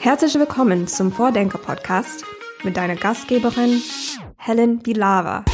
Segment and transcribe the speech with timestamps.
[0.00, 2.24] Herzlich willkommen zum Vordenker-Podcast
[2.62, 3.82] mit deiner Gastgeberin
[4.36, 5.44] Helen Bilava.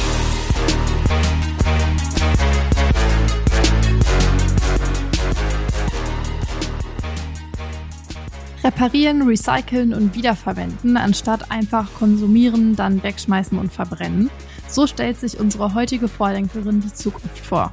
[8.63, 14.29] Reparieren, recyceln und wiederverwenden, anstatt einfach konsumieren, dann wegschmeißen und verbrennen.
[14.67, 17.71] So stellt sich unsere heutige Vordenkerin die Zukunft vor.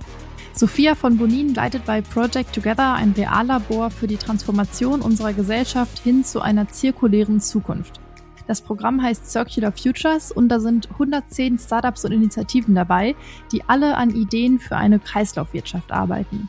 [0.55, 6.25] Sophia von Bonin leitet bei Project Together ein Reallabor für die Transformation unserer Gesellschaft hin
[6.25, 8.01] zu einer zirkulären Zukunft.
[8.47, 13.15] Das Programm heißt Circular Futures und da sind 110 Startups und Initiativen dabei,
[13.51, 16.49] die alle an Ideen für eine Kreislaufwirtschaft arbeiten.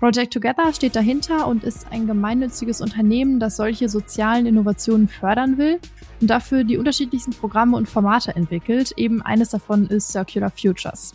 [0.00, 5.78] Project Together steht dahinter und ist ein gemeinnütziges Unternehmen, das solche sozialen Innovationen fördern will
[6.20, 8.92] und dafür die unterschiedlichsten Programme und Formate entwickelt.
[8.96, 11.14] Eben eines davon ist Circular Futures.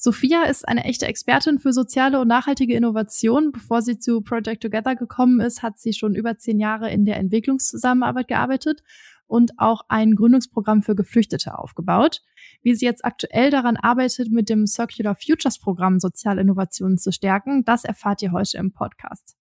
[0.00, 3.50] Sophia ist eine echte Expertin für soziale und nachhaltige Innovation.
[3.50, 7.16] Bevor sie zu Project Together gekommen ist, hat sie schon über zehn Jahre in der
[7.16, 8.84] Entwicklungszusammenarbeit gearbeitet
[9.26, 12.22] und auch ein Gründungsprogramm für Geflüchtete aufgebaut.
[12.62, 17.64] Wie sie jetzt aktuell daran arbeitet, mit dem Circular Futures Programm soziale Innovationen zu stärken,
[17.64, 19.36] das erfahrt ihr heute im Podcast.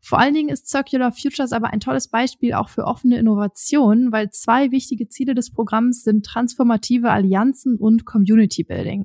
[0.00, 4.30] Vor allen Dingen ist Circular Futures aber ein tolles Beispiel auch für offene Innovation, weil
[4.30, 9.04] zwei wichtige Ziele des Programms sind transformative Allianzen und Community Building.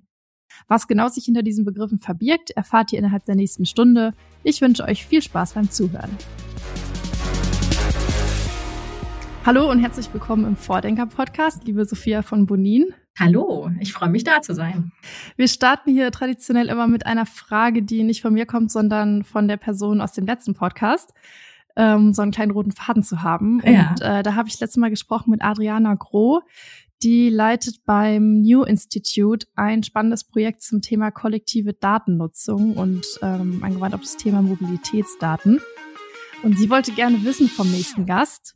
[0.68, 4.14] Was genau sich hinter diesen Begriffen verbirgt, erfahrt ihr innerhalb der nächsten Stunde.
[4.44, 6.12] Ich wünsche euch viel Spaß beim Zuhören.
[9.46, 12.94] Hallo und herzlich willkommen im Vordenker-Podcast, liebe Sophia von Bonin.
[13.20, 14.94] Hallo, ich freue mich da zu sein.
[15.36, 19.50] Wir starten hier traditionell immer mit einer Frage, die nicht von mir kommt, sondern von
[19.50, 21.14] der Person aus dem letzten Podcast,
[21.76, 23.62] ähm, so einen kleinen roten Faden zu haben.
[23.66, 23.90] Ja.
[23.90, 26.42] Und äh, da habe ich letztes Mal gesprochen mit Adriana Groh.
[27.04, 33.94] Die leitet beim New Institute ein spannendes Projekt zum Thema kollektive Datennutzung und ähm, angewandt
[33.94, 35.60] auf das Thema Mobilitätsdaten.
[36.44, 38.56] Und sie wollte gerne wissen vom nächsten Gast,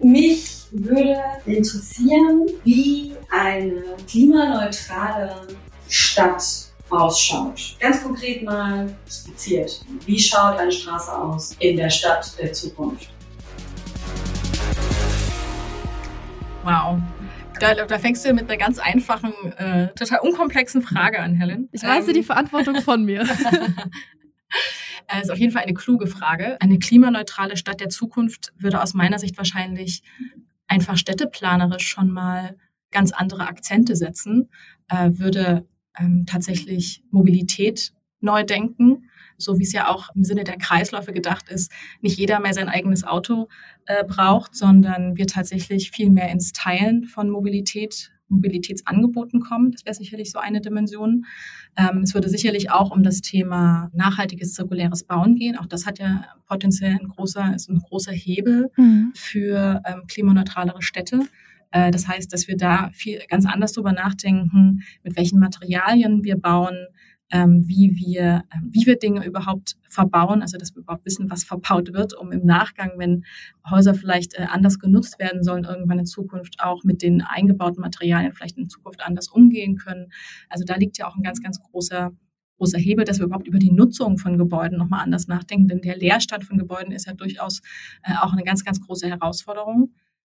[0.00, 5.48] Mich würde interessieren, wie eine klimaneutrale
[5.88, 6.44] Stadt
[6.90, 7.76] ausschaut.
[7.80, 9.82] Ganz konkret mal skizziert.
[10.04, 13.13] Wie schaut eine Straße aus in der Stadt der Zukunft?
[16.64, 16.98] Wow.
[17.60, 21.68] Da, da fängst du mit einer ganz einfachen, äh, total unkomplexen Frage an, Helen.
[21.72, 23.22] ich weise Ähm, die Verantwortung von mir.
[25.06, 26.60] Äh, ist auf jeden Fall eine kluge Frage.
[26.60, 30.02] Eine klimaneutrale Stadt der Zukunft würde aus meiner Sicht wahrscheinlich
[30.66, 32.56] einfach städteplanerisch schon mal
[32.90, 34.48] ganz andere Akzente setzen,
[34.88, 35.66] äh, würde
[35.98, 41.48] ähm, tatsächlich Mobilität neu denken, so wie es ja auch im Sinne der Kreisläufe gedacht
[41.48, 43.48] ist, nicht jeder mehr sein eigenes Auto
[43.86, 49.70] äh, braucht, sondern wir tatsächlich viel mehr ins Teilen von Mobilität, Mobilitätsangeboten kommen.
[49.72, 51.24] Das wäre sicherlich so eine Dimension.
[51.76, 55.58] Ähm, es würde sicherlich auch um das Thema nachhaltiges zirkuläres Bauen gehen.
[55.58, 59.12] Auch das hat ja potenziell ein großer, ist ein großer Hebel Mhm.
[59.14, 61.20] für ähm, klimaneutralere Städte.
[61.70, 66.36] Äh, das heißt, dass wir da viel ganz anders drüber nachdenken, mit welchen Materialien wir
[66.36, 66.86] bauen,
[67.34, 71.42] ähm, wie wir, ähm, wie wir Dinge überhaupt verbauen, also dass wir überhaupt wissen, was
[71.42, 73.24] verbaut wird, um im Nachgang, wenn
[73.68, 78.32] Häuser vielleicht äh, anders genutzt werden sollen, irgendwann in Zukunft auch mit den eingebauten Materialien
[78.32, 80.12] vielleicht in Zukunft anders umgehen können.
[80.48, 82.12] Also da liegt ja auch ein ganz, ganz großer
[82.56, 85.66] großer Hebel, dass wir überhaupt über die Nutzung von Gebäuden nochmal anders nachdenken.
[85.66, 87.62] Denn der Leerstand von Gebäuden ist ja durchaus
[88.04, 89.92] äh, auch eine ganz, ganz große Herausforderung.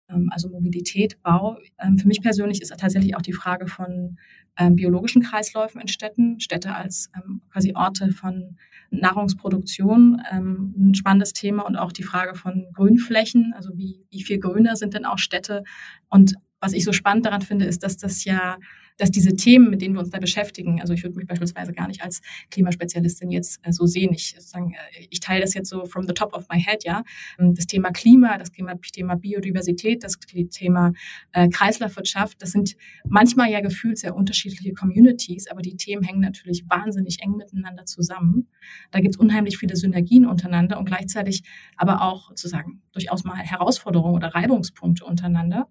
[0.09, 1.57] Ähm, also Mobilität, Bau.
[1.97, 4.17] Für mich persönlich ist tatsächlich auch die Frage von
[4.57, 8.57] ähm, biologischen Kreisläufen in Städten, Städte als ähm, quasi Orte von
[8.91, 14.39] Nahrungsproduktion, ähm, ein spannendes Thema und auch die Frage von Grünflächen, also wie, wie viel
[14.39, 15.63] grüner sind denn auch Städte?
[16.09, 18.57] Und was ich so spannend daran finde, ist, dass das ja,
[18.99, 21.87] dass diese Themen, mit denen wir uns da beschäftigen, also ich würde mich beispielsweise gar
[21.87, 22.21] nicht als
[22.51, 24.13] Klimaspezialistin jetzt äh, so sehen.
[24.13, 27.03] Ich, sozusagen, äh, ich teile das jetzt so from the top of my head, ja.
[27.39, 28.75] Ähm, Das Thema Klima, das Thema,
[29.15, 30.17] Biodiversität, das
[30.51, 30.93] Thema
[31.31, 32.75] äh, Kreislaufwirtschaft, das sind
[33.07, 38.49] manchmal ja gefühlt sehr unterschiedliche Communities, aber die Themen hängen natürlich wahnsinnig eng miteinander zusammen.
[38.91, 41.43] Da gibt es unheimlich viele Synergien untereinander und gleichzeitig
[41.77, 45.67] aber auch sozusagen durchaus mal Herausforderungen oder Reibungspunkte untereinander.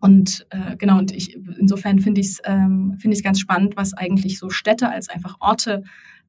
[0.00, 3.94] Und äh, genau, und ich insofern finde ich es ähm, finde ich ganz spannend, was
[3.94, 5.82] eigentlich so Städte als einfach Orte,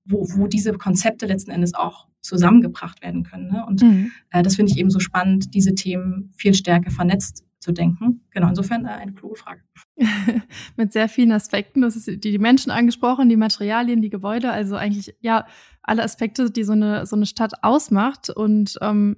[0.05, 3.47] wo, wo diese Konzepte letzten Endes auch zusammengebracht werden können.
[3.47, 3.65] Ne?
[3.65, 4.11] Und Mhm.
[4.31, 8.21] äh, das finde ich eben so spannend, diese Themen viel stärker vernetzt zu denken.
[8.31, 9.61] Genau, insofern äh, eine kluge Frage.
[10.77, 11.81] Mit sehr vielen Aspekten.
[11.81, 15.45] Das ist die, die Menschen angesprochen, die Materialien, die Gebäude, also eigentlich ja
[15.81, 18.29] alle Aspekte, die so eine, so eine Stadt ausmacht.
[18.29, 19.17] Und ähm,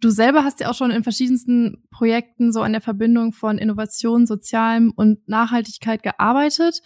[0.00, 4.26] du selber hast ja auch schon in verschiedensten Projekten so an der Verbindung von Innovation,
[4.26, 6.80] Sozialem und Nachhaltigkeit gearbeitet.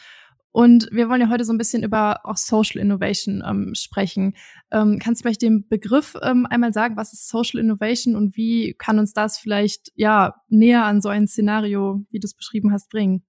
[0.52, 4.34] Und wir wollen ja heute so ein bisschen über auch Social Innovation ähm, sprechen.
[4.72, 8.74] Ähm, kannst du vielleicht den Begriff ähm, einmal sagen, was ist Social Innovation und wie
[8.76, 12.90] kann uns das vielleicht ja näher an so ein Szenario, wie du es beschrieben hast,
[12.90, 13.22] bringen?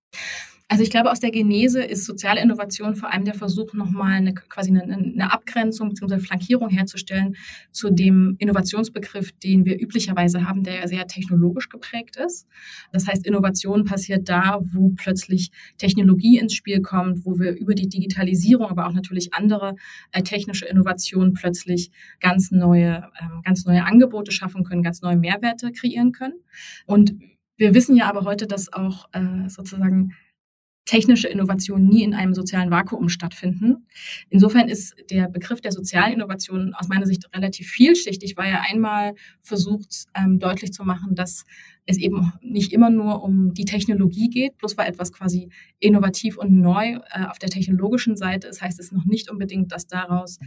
[0.72, 4.34] Also ich glaube, aus der Genese ist soziale Innovation vor allem der Versuch, nochmal eine,
[4.34, 6.20] quasi eine, eine Abgrenzung bzw.
[6.20, 7.36] Flankierung herzustellen
[7.74, 12.48] zu dem Innovationsbegriff, den wir üblicherweise haben, der ja sehr technologisch geprägt ist.
[12.94, 17.90] Das heißt, Innovation passiert da, wo plötzlich Technologie ins Spiel kommt, wo wir über die
[17.90, 19.76] Digitalisierung, aber auch natürlich andere
[20.14, 21.92] äh, technische Innovationen plötzlich
[22.22, 26.36] ganz neue, ähm, ganz neue Angebote schaffen können, ganz neue Mehrwerte kreieren können.
[26.86, 27.16] Und
[27.58, 30.14] wir wissen ja aber heute, dass auch äh, sozusagen
[30.92, 33.88] technische Innovationen nie in einem sozialen Vakuum stattfinden.
[34.30, 39.14] Insofern ist der Begriff der sozialen Innovation aus meiner Sicht relativ vielschichtig, weil er einmal
[39.42, 41.46] versucht ähm, deutlich zu machen, dass
[41.86, 45.48] es eben nicht immer nur um die Technologie geht, bloß weil etwas quasi
[45.80, 49.88] innovativ und neu äh, auf der technologischen Seite ist, heißt es noch nicht unbedingt, dass
[49.88, 50.40] daraus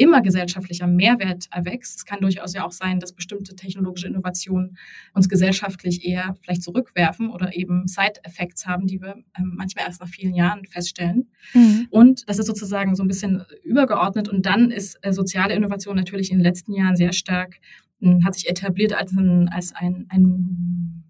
[0.00, 1.98] immer gesellschaftlicher Mehrwert erwächst.
[1.98, 4.78] Es kann durchaus ja auch sein, dass bestimmte technologische Innovationen
[5.12, 10.08] uns gesellschaftlich eher vielleicht zurückwerfen oder eben Side-Effects haben, die wir ähm, manchmal erst nach
[10.08, 11.28] vielen Jahren feststellen.
[11.52, 11.88] Mhm.
[11.90, 14.30] Und das ist sozusagen so ein bisschen übergeordnet.
[14.30, 17.56] Und dann ist äh, soziale Innovation natürlich in den letzten Jahren sehr stark,
[18.00, 21.04] hm, hat sich etabliert als ein, als ein, ein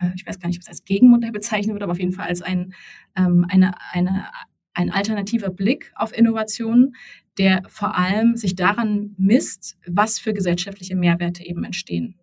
[0.00, 2.26] äh, ich weiß gar nicht, ob es als Gegenmodell bezeichnet wird, aber auf jeden Fall
[2.26, 2.74] als ein,
[3.16, 4.26] ähm, eine, eine
[4.74, 6.96] ein alternativer Blick auf Innovationen,
[7.38, 12.18] der vor allem sich daran misst, was für gesellschaftliche Mehrwerte eben entstehen.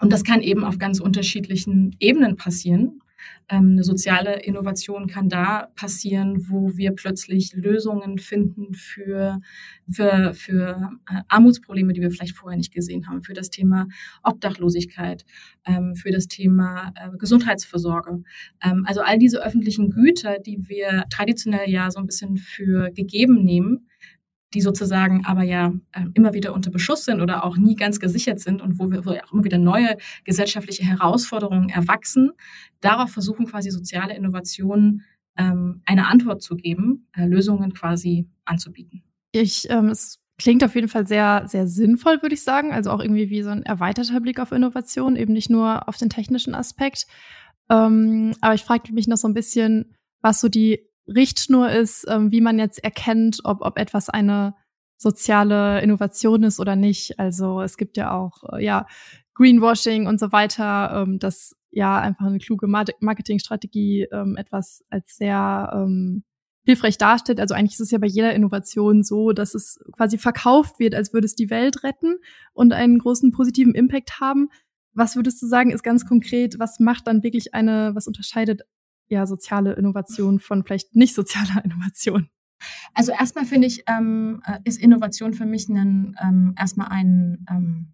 [0.00, 3.00] Und das kann eben auf ganz unterschiedlichen Ebenen passieren.
[3.48, 9.40] Ähm, eine soziale Innovation kann da passieren, wo wir plötzlich Lösungen finden für,
[9.90, 13.86] für, für äh, Armutsprobleme, die wir vielleicht vorher nicht gesehen haben, für das Thema
[14.22, 15.24] Obdachlosigkeit,
[15.66, 18.22] ähm, für das Thema äh, Gesundheitsversorge.
[18.62, 23.44] Ähm, also all diese öffentlichen Güter, die wir traditionell ja so ein bisschen für gegeben
[23.44, 23.88] nehmen,
[24.54, 28.40] die sozusagen aber ja äh, immer wieder unter Beschuss sind oder auch nie ganz gesichert
[28.40, 32.30] sind und wo wir auch immer wieder neue gesellschaftliche Herausforderungen erwachsen.
[32.80, 35.02] Darauf versuchen quasi soziale Innovationen
[35.36, 39.02] ähm, eine Antwort zu geben, äh, Lösungen quasi anzubieten.
[39.32, 42.72] Ich, ähm, es klingt auf jeden Fall sehr, sehr sinnvoll, würde ich sagen.
[42.72, 46.10] Also auch irgendwie wie so ein erweiterter Blick auf Innovation, eben nicht nur auf den
[46.10, 47.06] technischen Aspekt.
[47.68, 52.30] Ähm, aber ich frage mich noch so ein bisschen, was so die Richtschnur ist, ähm,
[52.30, 54.54] wie man jetzt erkennt, ob, ob etwas eine
[54.96, 57.18] soziale Innovation ist oder nicht.
[57.18, 58.86] Also es gibt ja auch äh, ja
[59.34, 65.72] Greenwashing und so weiter, ähm, das ja einfach eine kluge Marketingstrategie ähm, etwas als sehr
[65.74, 66.22] ähm,
[66.64, 67.40] hilfreich darstellt.
[67.40, 71.12] Also eigentlich ist es ja bei jeder Innovation so, dass es quasi verkauft wird, als
[71.12, 72.16] würde es die Welt retten
[72.52, 74.48] und einen großen positiven Impact haben.
[74.94, 78.62] Was würdest du sagen, ist ganz konkret, was macht dann wirklich eine, was unterscheidet
[79.08, 82.28] ja soziale Innovation von vielleicht nicht sozialer Innovation?
[82.94, 87.92] Also erstmal finde ich, ähm, äh, ist Innovation für mich ein, ähm, erstmal ein, ähm,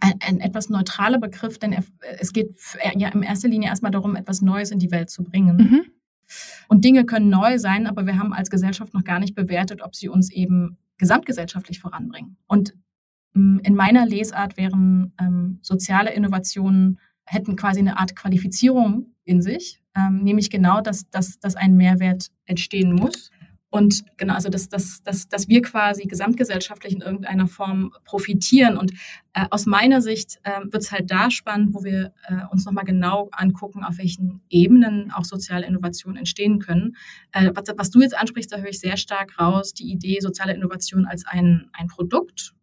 [0.00, 1.74] ein, ein, etwas neutraler Begriff, denn
[2.18, 2.54] es geht
[2.94, 5.56] ja in erster Linie erstmal darum, etwas Neues in die Welt zu bringen.
[5.56, 5.84] Mhm.
[6.68, 9.94] Und Dinge können neu sein, aber wir haben als Gesellschaft noch gar nicht bewertet, ob
[9.94, 12.36] sie uns eben gesamtgesellschaftlich voranbringen.
[12.46, 12.74] Und
[13.34, 19.82] ähm, in meiner Lesart wären ähm, soziale Innovationen hätten quasi eine Art Qualifizierung in sich,
[19.96, 23.30] ähm, nämlich genau, dass, dass, dass ein Mehrwert entstehen muss.
[23.74, 28.76] Und genau, also dass, dass, dass, dass wir quasi gesamtgesellschaftlich in irgendeiner Form profitieren.
[28.76, 28.92] Und
[29.32, 32.84] äh, aus meiner Sicht äh, wird es halt da spannend, wo wir äh, uns nochmal
[32.84, 36.94] genau angucken, auf welchen Ebenen auch soziale Innovationen entstehen können.
[37.32, 40.54] Äh, was, was du jetzt ansprichst, da höre ich sehr stark raus, die Idee soziale
[40.54, 42.54] Innovation als ein, ein Produkt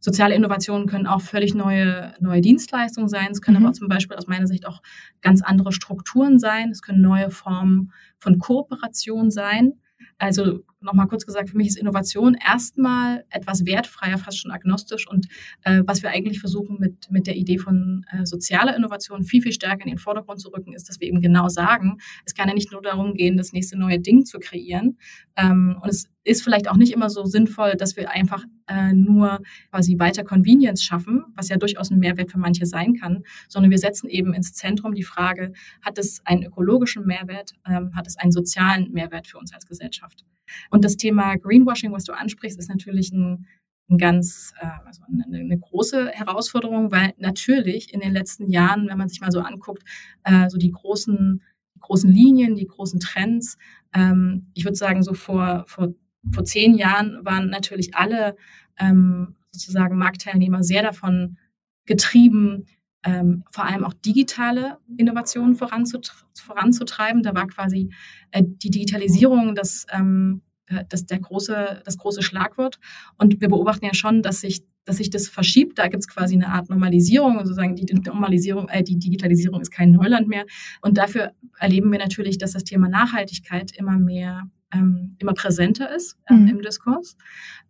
[0.00, 3.28] Soziale Innovationen können auch völlig neue, neue Dienstleistungen sein.
[3.30, 3.66] Es können mhm.
[3.66, 4.82] aber zum Beispiel aus meiner Sicht auch
[5.20, 6.70] ganz andere Strukturen sein.
[6.70, 9.74] Es können neue Formen von Kooperation sein.
[10.18, 15.08] Also nochmal kurz gesagt, für mich ist Innovation erstmal etwas wertfreier, fast schon agnostisch.
[15.08, 15.28] Und
[15.64, 19.52] äh, was wir eigentlich versuchen mit, mit der Idee von äh, sozialer Innovation viel, viel
[19.52, 22.54] stärker in den Vordergrund zu rücken, ist, dass wir eben genau sagen, es kann ja
[22.54, 24.98] nicht nur darum gehen, das nächste neue Ding zu kreieren.
[25.36, 29.40] Ähm, und es ist vielleicht auch nicht immer so sinnvoll, dass wir einfach äh, nur
[29.70, 33.78] quasi weiter Convenience schaffen, was ja durchaus ein Mehrwert für manche sein kann, sondern wir
[33.78, 38.30] setzen eben ins Zentrum die Frage, hat es einen ökologischen Mehrwert, ähm, hat es einen
[38.30, 40.24] sozialen Mehrwert für uns als Gesellschaft?
[40.70, 43.46] Und das Thema Greenwashing, was du ansprichst, ist natürlich ein,
[43.88, 49.08] ein ganz, äh, also eine, große Herausforderung, weil natürlich in den letzten Jahren, wenn man
[49.08, 49.82] sich mal so anguckt,
[50.22, 51.42] äh, so die großen,
[51.80, 53.58] großen Linien, die großen Trends,
[53.92, 55.92] ähm, ich würde sagen, so vor, vor,
[56.32, 58.36] vor zehn Jahren waren natürlich alle
[58.78, 61.38] ähm, sozusagen Marktteilnehmer sehr davon
[61.86, 62.66] getrieben,
[63.04, 67.22] ähm, vor allem auch digitale Innovationen voranzutreiben.
[67.22, 67.92] Da war quasi
[68.30, 72.78] äh, die Digitalisierung das, ähm, äh, das, der große, das große Schlagwort.
[73.16, 75.78] Und wir beobachten ja schon, dass sich dass sich das verschiebt.
[75.78, 79.92] Da gibt es quasi eine Art Normalisierung, sozusagen die Normalisierung, äh, die Digitalisierung ist kein
[79.92, 80.46] Neuland mehr.
[80.80, 86.16] Und dafür erleben wir natürlich, dass das Thema Nachhaltigkeit immer mehr ähm, immer präsenter ist
[86.28, 86.48] ähm, mhm.
[86.48, 87.16] im Diskurs.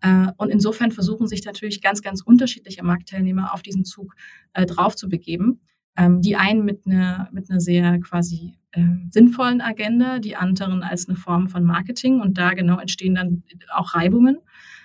[0.00, 4.14] Äh, und insofern versuchen sich natürlich ganz, ganz unterschiedliche Marktteilnehmer auf diesen Zug
[4.52, 5.60] äh, drauf zu begeben.
[5.96, 11.08] Ähm, die einen mit einer, mit einer sehr quasi äh, sinnvollen Agenda, die anderen als
[11.08, 12.20] eine Form von Marketing.
[12.20, 13.42] Und da genau entstehen dann
[13.74, 14.38] auch Reibungen.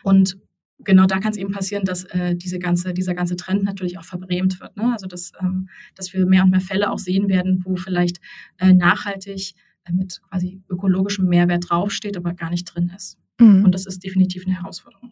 [0.03, 0.37] Und
[0.79, 4.03] genau da kann es eben passieren, dass äh, diese ganze, dieser ganze Trend natürlich auch
[4.03, 4.75] verbrämt wird.
[4.77, 4.91] Ne?
[4.91, 8.19] Also dass, ähm, dass wir mehr und mehr Fälle auch sehen werden, wo vielleicht
[8.57, 13.17] äh, nachhaltig äh, mit quasi ökologischem Mehrwert draufsteht, aber gar nicht drin ist.
[13.39, 13.65] Mhm.
[13.65, 15.11] Und das ist definitiv eine Herausforderung.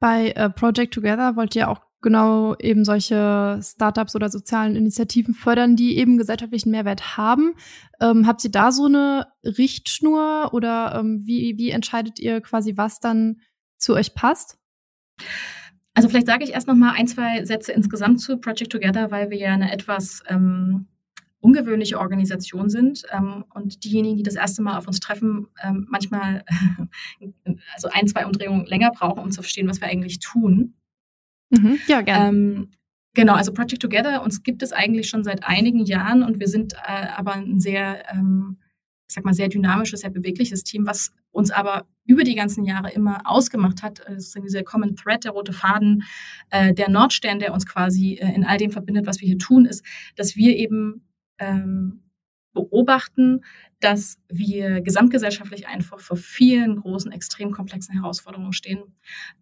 [0.00, 5.74] Bei äh, Project Together wollt ihr auch genau eben solche Startups oder sozialen Initiativen fördern,
[5.74, 7.54] die eben gesellschaftlichen Mehrwert haben.
[8.00, 13.00] Ähm, habt ihr da so eine Richtschnur oder ähm, wie, wie entscheidet ihr quasi, was
[13.00, 13.40] dann
[13.78, 14.58] zu euch passt?
[15.94, 19.30] Also vielleicht sage ich erst noch mal ein, zwei Sätze insgesamt zu Project Together, weil
[19.30, 20.86] wir ja eine etwas ähm,
[21.44, 26.42] ungewöhnliche Organisation sind ähm, und diejenigen, die das erste Mal auf uns treffen, ähm, manchmal
[27.74, 30.72] also ein, zwei Umdrehungen länger brauchen, um zu verstehen, was wir eigentlich tun.
[31.50, 32.28] Mhm, ja, gerne.
[32.28, 32.70] Ähm,
[33.12, 36.72] genau, also Project Together, uns gibt es eigentlich schon seit einigen Jahren und wir sind
[36.72, 38.56] äh, aber ein sehr, ähm,
[39.06, 42.90] ich sag mal, sehr dynamisches, sehr bewegliches Team, was uns aber über die ganzen Jahre
[42.90, 44.00] immer ausgemacht hat.
[44.06, 46.04] Das ist dieser Common Thread, der rote Faden,
[46.48, 49.66] äh, der Nordstern, der uns quasi äh, in all dem verbindet, was wir hier tun,
[49.66, 49.84] ist,
[50.16, 51.02] dass wir eben
[51.38, 52.02] ähm,
[52.52, 53.40] beobachten,
[53.80, 58.82] dass wir gesamtgesellschaftlich einfach vor vielen großen, extrem komplexen Herausforderungen stehen.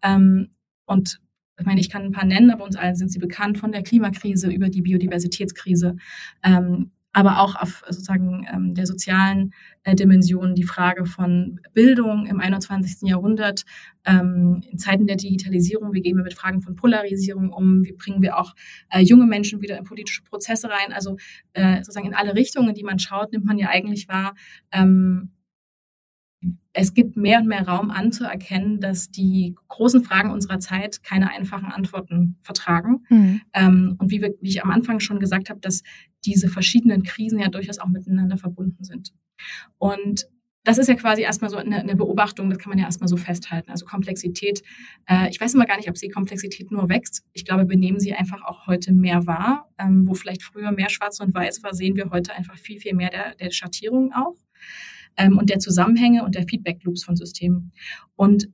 [0.03, 0.51] Ähm,
[0.87, 1.21] und
[1.59, 3.83] ich meine, ich kann ein paar nennen, aber uns allen sind sie bekannt, von der
[3.83, 5.97] Klimakrise über die Biodiversitätskrise,
[6.43, 9.53] ähm, aber auch auf sozusagen ähm, der sozialen
[9.85, 13.09] äh, Dimension die Frage von Bildung im 21.
[13.09, 13.65] Jahrhundert,
[14.05, 18.23] ähm, in Zeiten der Digitalisierung, wie gehen wir mit Fragen von Polarisierung um, wie bringen
[18.23, 18.55] wir auch
[18.91, 21.17] äh, junge Menschen wieder in politische Prozesse rein, also
[21.53, 24.35] äh, sozusagen in alle Richtungen, die man schaut, nimmt man ja eigentlich wahr,
[24.73, 25.31] ähm,
[26.73, 31.71] es gibt mehr und mehr Raum anzuerkennen, dass die großen Fragen unserer Zeit keine einfachen
[31.71, 33.05] Antworten vertragen.
[33.11, 33.41] Mhm.
[33.53, 35.83] Ähm, und wie, wir, wie ich am Anfang schon gesagt habe, dass
[36.25, 39.13] diese verschiedenen Krisen ja durchaus auch miteinander verbunden sind.
[39.79, 40.27] Und
[40.65, 43.17] das ist ja quasi erstmal so eine, eine Beobachtung, das kann man ja erstmal so
[43.17, 43.71] festhalten.
[43.71, 44.63] Also Komplexität,
[45.09, 47.25] äh, ich weiß immer gar nicht, ob die Komplexität nur wächst.
[47.33, 49.69] Ich glaube, wir nehmen sie einfach auch heute mehr wahr.
[49.79, 52.95] Ähm, wo vielleicht früher mehr schwarz und weiß war, sehen wir heute einfach viel, viel
[52.95, 54.37] mehr der, der Schattierungen auch
[55.17, 57.73] ähm, und der Zusammenhänge und der Feedback-Loops von Systemen.
[58.15, 58.49] Und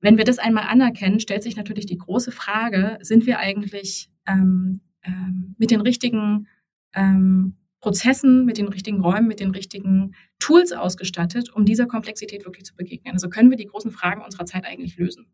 [0.00, 4.82] wenn wir das einmal anerkennen, stellt sich natürlich die große Frage, sind wir eigentlich ähm,
[5.02, 6.46] ähm, mit den richtigen
[6.94, 12.64] ähm, Prozessen, mit den richtigen Räumen, mit den richtigen Tools ausgestattet, um dieser Komplexität wirklich
[12.64, 13.12] zu begegnen.
[13.12, 15.26] Also können wir die großen Fragen unserer Zeit eigentlich lösen.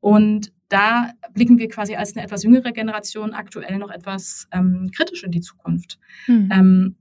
[0.00, 5.24] Und da blicken wir quasi als eine etwas jüngere Generation aktuell noch etwas ähm, kritisch
[5.24, 5.98] in die Zukunft.
[6.28, 6.48] Mhm.
[6.52, 6.96] Ähm,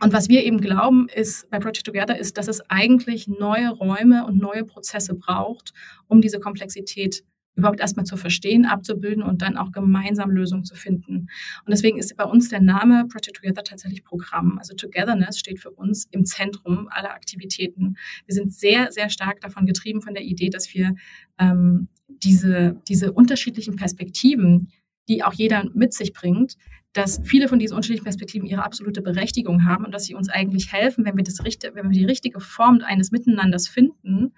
[0.00, 4.26] und was wir eben glauben, ist bei Project Together, ist, dass es eigentlich neue Räume
[4.26, 5.72] und neue Prozesse braucht,
[6.06, 7.24] um diese Komplexität
[7.56, 11.28] überhaupt erstmal zu verstehen, abzubilden und dann auch gemeinsam Lösungen zu finden.
[11.64, 14.58] Und deswegen ist bei uns der Name Project Together tatsächlich Programm.
[14.58, 17.96] Also Togetherness steht für uns im Zentrum aller Aktivitäten.
[18.26, 20.94] Wir sind sehr, sehr stark davon getrieben von der Idee, dass wir
[21.38, 24.68] ähm, diese, diese unterschiedlichen Perspektiven,
[25.08, 26.56] die auch jeder mit sich bringt,
[26.92, 30.72] dass viele von diesen unterschiedlichen Perspektiven ihre absolute Berechtigung haben und dass sie uns eigentlich
[30.72, 34.32] helfen, wenn wir das wenn wir die richtige Form eines Miteinanders finden,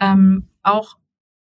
[0.00, 0.98] ähm, auch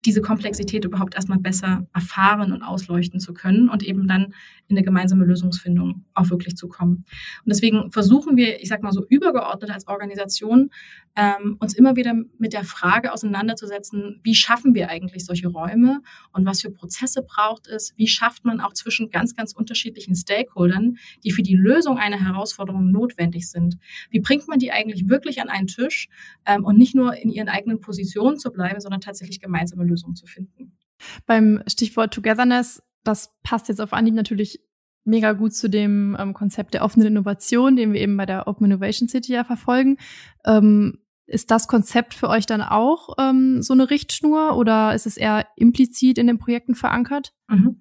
[0.05, 4.33] diese Komplexität überhaupt erstmal besser erfahren und ausleuchten zu können und eben dann
[4.67, 7.05] in eine gemeinsame Lösungsfindung auch wirklich zu kommen.
[7.43, 10.69] Und deswegen versuchen wir, ich sag mal so übergeordnet als Organisation,
[11.15, 16.01] ähm, uns immer wieder mit der Frage auseinanderzusetzen, wie schaffen wir eigentlich solche Räume
[16.33, 20.97] und was für Prozesse braucht es, wie schafft man auch zwischen ganz, ganz unterschiedlichen Stakeholdern,
[21.23, 23.77] die für die Lösung einer Herausforderung notwendig sind.
[24.09, 26.09] Wie bringt man die eigentlich wirklich an einen Tisch
[26.45, 30.25] ähm, und nicht nur in ihren eigenen Positionen zu bleiben, sondern tatsächlich gemeinsame Lösungen zu
[30.25, 30.77] finden.
[31.25, 34.59] Beim Stichwort Togetherness das passt jetzt auf Anhieb natürlich
[35.05, 38.65] mega gut zu dem ähm, Konzept der offenen Innovation, den wir eben bei der Open
[38.65, 39.97] Innovation City ja verfolgen.
[40.45, 45.17] Ähm, Ist das Konzept für euch dann auch ähm, so eine Richtschnur oder ist es
[45.17, 47.33] eher implizit in den Projekten verankert?
[47.47, 47.79] Mhm.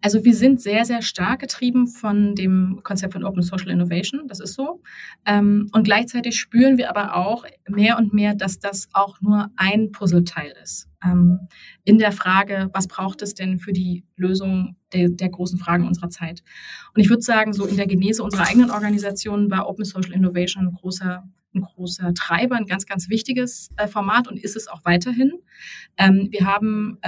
[0.00, 4.40] Also wir sind sehr, sehr stark getrieben von dem Konzept von Open Social Innovation, das
[4.40, 4.82] ist so.
[5.26, 9.92] Ähm, und gleichzeitig spüren wir aber auch mehr und mehr, dass das auch nur ein
[9.92, 10.88] Puzzleteil ist.
[11.04, 11.40] Ähm,
[11.84, 16.08] in der Frage, was braucht es denn für die Lösung der, der großen Fragen unserer
[16.08, 16.42] Zeit?
[16.94, 20.68] Und ich würde sagen, so in der Genese unserer eigenen Organisation war Open Social Innovation
[20.68, 21.22] ein großer
[21.54, 25.32] ein großer Treiber, ein ganz, ganz wichtiges äh, Format und ist es auch weiterhin.
[25.98, 26.98] Ähm, wir haben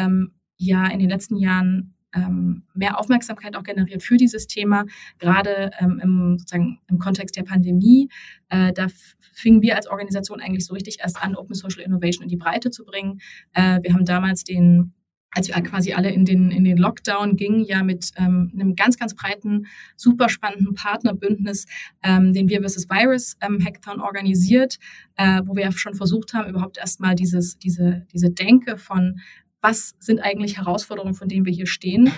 [0.57, 4.85] ja in den letzten Jahren ähm, mehr Aufmerksamkeit auch generiert für dieses Thema,
[5.19, 8.09] gerade ähm, im, sozusagen im Kontext der Pandemie.
[8.49, 8.87] Äh, da
[9.19, 12.71] fingen wir als Organisation eigentlich so richtig erst an, Open Social Innovation in die Breite
[12.71, 13.21] zu bringen.
[13.53, 14.95] Äh, wir haben damals den
[15.37, 18.97] als wir quasi alle in den, in den Lockdown gingen, ja mit ähm, einem ganz,
[18.97, 21.67] ganz breiten, super spannenden Partnerbündnis,
[22.03, 22.89] ähm, den Wir vs.
[22.89, 24.79] Virus ähm, Hackathon organisiert,
[25.17, 29.21] äh, wo wir schon versucht haben, überhaupt erstmal dieses, diese, diese Denke von,
[29.65, 32.13] was sind eigentlich Herausforderungen, von denen wir hier stehen,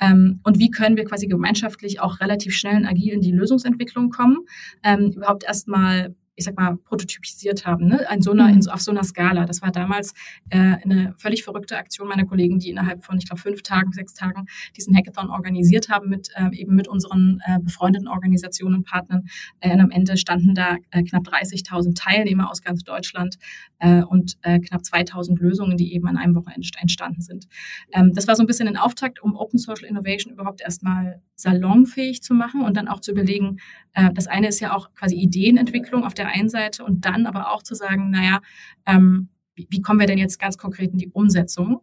[0.00, 4.10] ähm, und wie können wir quasi gemeinschaftlich auch relativ schnell und agil in die Lösungsentwicklung
[4.10, 4.38] kommen,
[4.82, 8.06] ähm, überhaupt erstmal ich sag mal, prototypisiert haben, ne?
[8.12, 9.44] in so einer, in, auf so einer Skala.
[9.44, 10.14] Das war damals
[10.48, 14.14] äh, eine völlig verrückte Aktion meiner Kollegen, die innerhalb von, ich glaube, fünf Tagen, sechs
[14.14, 19.26] Tagen diesen Hackathon organisiert haben mit äh, eben mit unseren äh, befreundeten Organisationen und Partnern.
[19.60, 23.36] Äh, und am Ende standen da äh, knapp 30.000 Teilnehmer aus ganz Deutschland
[23.78, 27.48] äh, und äh, knapp 2.000 Lösungen, die eben an einem Wochenende entstanden sind.
[27.92, 32.22] Ähm, das war so ein bisschen ein Auftakt, um Open Social Innovation überhaupt erstmal salonfähig
[32.22, 33.58] zu machen und dann auch zu überlegen,
[33.92, 37.52] äh, das eine ist ja auch quasi Ideenentwicklung auf der einen Seite und dann aber
[37.52, 38.40] auch zu sagen, naja,
[38.86, 41.80] ähm, wie, wie kommen wir denn jetzt ganz konkret in die Umsetzung?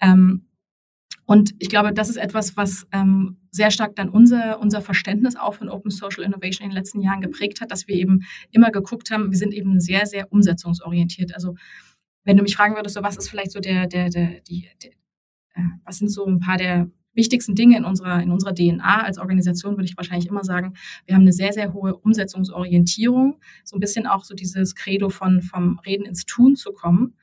[0.00, 0.46] Ähm,
[1.26, 5.54] und ich glaube, das ist etwas, was ähm, sehr stark dann unser, unser Verständnis auch
[5.54, 9.12] von Open Social Innovation in den letzten Jahren geprägt hat, dass wir eben immer geguckt
[9.12, 11.32] haben, wir sind eben sehr, sehr umsetzungsorientiert.
[11.34, 11.54] Also
[12.24, 14.90] wenn du mich fragen würdest, so was ist vielleicht so der, der, der, die, der,
[15.54, 19.18] äh, was sind so ein paar der wichtigsten Dinge in unserer, in unserer DNA als
[19.18, 20.74] Organisation würde ich wahrscheinlich immer sagen,
[21.06, 25.42] wir haben eine sehr, sehr hohe Umsetzungsorientierung, so ein bisschen auch so dieses Credo von
[25.42, 27.14] vom Reden ins Tun zu kommen.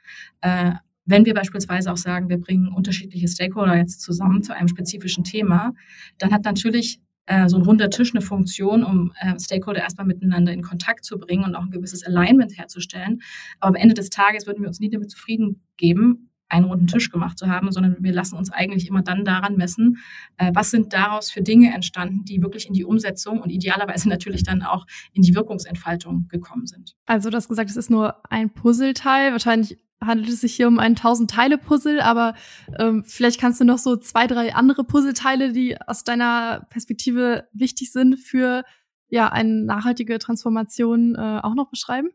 [0.42, 0.74] Äh,
[1.06, 5.74] wenn wir beispielsweise auch sagen, wir bringen unterschiedliche Stakeholder jetzt zusammen zu einem spezifischen Thema,
[6.18, 10.52] dann hat natürlich äh, so ein runder Tisch eine Funktion, um äh, Stakeholder erstmal miteinander
[10.52, 13.22] in Kontakt zu bringen und auch ein gewisses Alignment herzustellen.
[13.60, 17.12] Aber am Ende des Tages würden wir uns nie damit zufrieden geben, einen runden Tisch
[17.12, 19.98] gemacht zu haben, sondern wir lassen uns eigentlich immer dann daran messen,
[20.38, 24.44] äh, was sind daraus für Dinge entstanden, die wirklich in die Umsetzung und idealerweise natürlich
[24.44, 26.96] dann auch in die Wirkungsentfaltung gekommen sind.
[27.06, 29.32] Also du hast gesagt, es ist nur ein Puzzleteil.
[29.32, 32.36] Wahrscheinlich handelt es sich hier um ein tausend Teile Puzzle, aber
[32.78, 37.92] ähm, vielleicht kannst du noch so zwei, drei andere Puzzleteile, die aus deiner Perspektive wichtig
[37.92, 38.64] sind für
[39.10, 42.10] ja eine nachhaltige Transformation äh, auch noch beschreiben?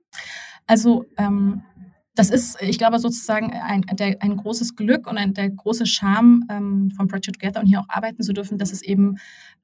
[0.67, 1.63] Also ähm,
[2.15, 6.45] das ist, ich glaube, sozusagen ein, der, ein großes Glück und ein, der große Charme
[6.51, 9.17] ähm, von Project Together und hier auch arbeiten zu dürfen, dass es eben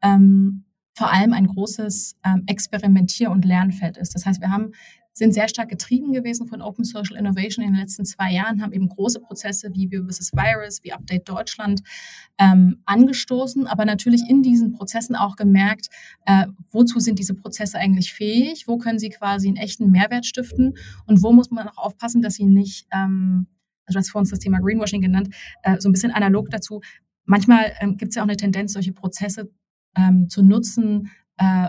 [0.02, 0.64] ähm,
[0.96, 4.14] vor allem ein großes ähm, Experimentier- und Lernfeld ist.
[4.14, 4.72] Das heißt, wir haben
[5.18, 8.72] sind sehr stark getrieben gewesen von Open Social Innovation in den letzten zwei Jahren, haben
[8.72, 10.32] eben große Prozesse wie Wir vs.
[10.32, 11.82] Virus, wie Update Deutschland
[12.38, 15.88] ähm, angestoßen, aber natürlich in diesen Prozessen auch gemerkt,
[16.26, 20.78] äh, wozu sind diese Prozesse eigentlich fähig, wo können sie quasi einen echten Mehrwert stiften
[21.06, 23.46] und wo muss man auch aufpassen, dass sie nicht, ähm,
[23.86, 26.80] also du hast vor uns das Thema Greenwashing genannt, äh, so ein bisschen analog dazu.
[27.24, 29.50] Manchmal ähm, gibt es ja auch eine Tendenz, solche Prozesse
[29.96, 31.68] ähm, zu nutzen, äh,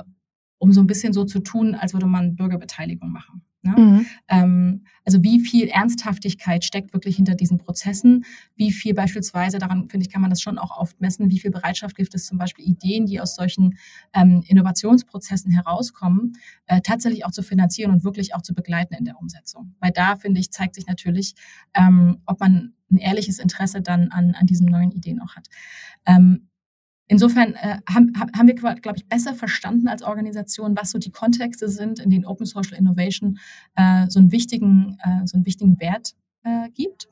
[0.59, 3.41] um so ein bisschen so zu tun, als würde man Bürgerbeteiligung machen.
[3.61, 3.75] Ne?
[3.77, 4.05] Mhm.
[4.29, 8.23] Ähm, also wie viel Ernsthaftigkeit steckt wirklich hinter diesen Prozessen?
[8.55, 11.51] Wie viel beispielsweise, daran finde ich, kann man das schon auch oft messen, wie viel
[11.51, 13.77] Bereitschaft gibt es zum Beispiel Ideen, die aus solchen
[14.13, 16.33] ähm, Innovationsprozessen herauskommen,
[16.67, 19.75] äh, tatsächlich auch zu finanzieren und wirklich auch zu begleiten in der Umsetzung.
[19.79, 21.35] Weil da, finde ich, zeigt sich natürlich,
[21.73, 25.47] ähm, ob man ein ehrliches Interesse dann an, an diesen neuen Ideen auch hat.
[26.05, 26.48] Ähm,
[27.11, 31.67] Insofern äh, haben, haben wir, glaube ich, besser verstanden als Organisation, was so die Kontexte
[31.67, 33.39] sind, in denen Open Social Innovation
[33.75, 37.07] äh, so, einen wichtigen, äh, so einen wichtigen Wert äh, gibt.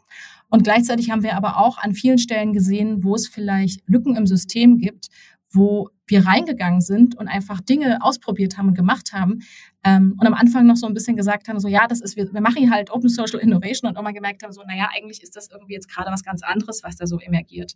[0.50, 4.28] Und gleichzeitig haben wir aber auch an vielen Stellen gesehen, wo es vielleicht Lücken im
[4.28, 5.10] System gibt,
[5.52, 9.40] wo wir reingegangen sind und einfach Dinge ausprobiert haben und gemacht haben
[9.84, 12.32] ähm, und am Anfang noch so ein bisschen gesagt haben, so ja, das ist, wir,
[12.34, 15.22] wir machen hier halt Open Social Innovation und auch mal gemerkt haben, so naja, eigentlich
[15.22, 17.76] ist das irgendwie jetzt gerade was ganz anderes, was da so emergiert.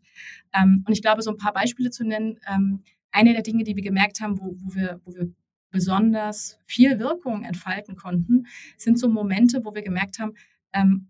[0.54, 3.76] Ähm, und ich glaube, so ein paar Beispiele zu nennen, ähm, eine der Dinge, die
[3.76, 5.30] wir gemerkt haben, wo, wo, wir, wo wir
[5.70, 10.34] besonders viel Wirkung entfalten konnten, sind so Momente, wo wir gemerkt haben,
[10.74, 11.08] ähm,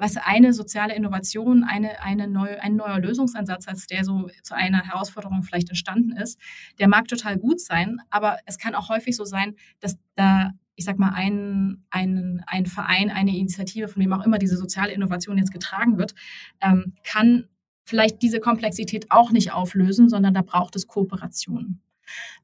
[0.00, 4.82] was eine soziale Innovation, eine, eine neue, ein neuer Lösungsansatz, als der so zu einer
[4.82, 6.40] Herausforderung vielleicht entstanden ist,
[6.78, 10.86] der mag total gut sein, aber es kann auch häufig so sein, dass da ich
[10.86, 15.36] sag mal, ein, ein, ein Verein, eine Initiative, von wem auch immer diese soziale Innovation
[15.36, 16.14] jetzt getragen wird,
[16.62, 17.48] ähm, kann
[17.84, 21.80] vielleicht diese Komplexität auch nicht auflösen, sondern da braucht es Kooperation.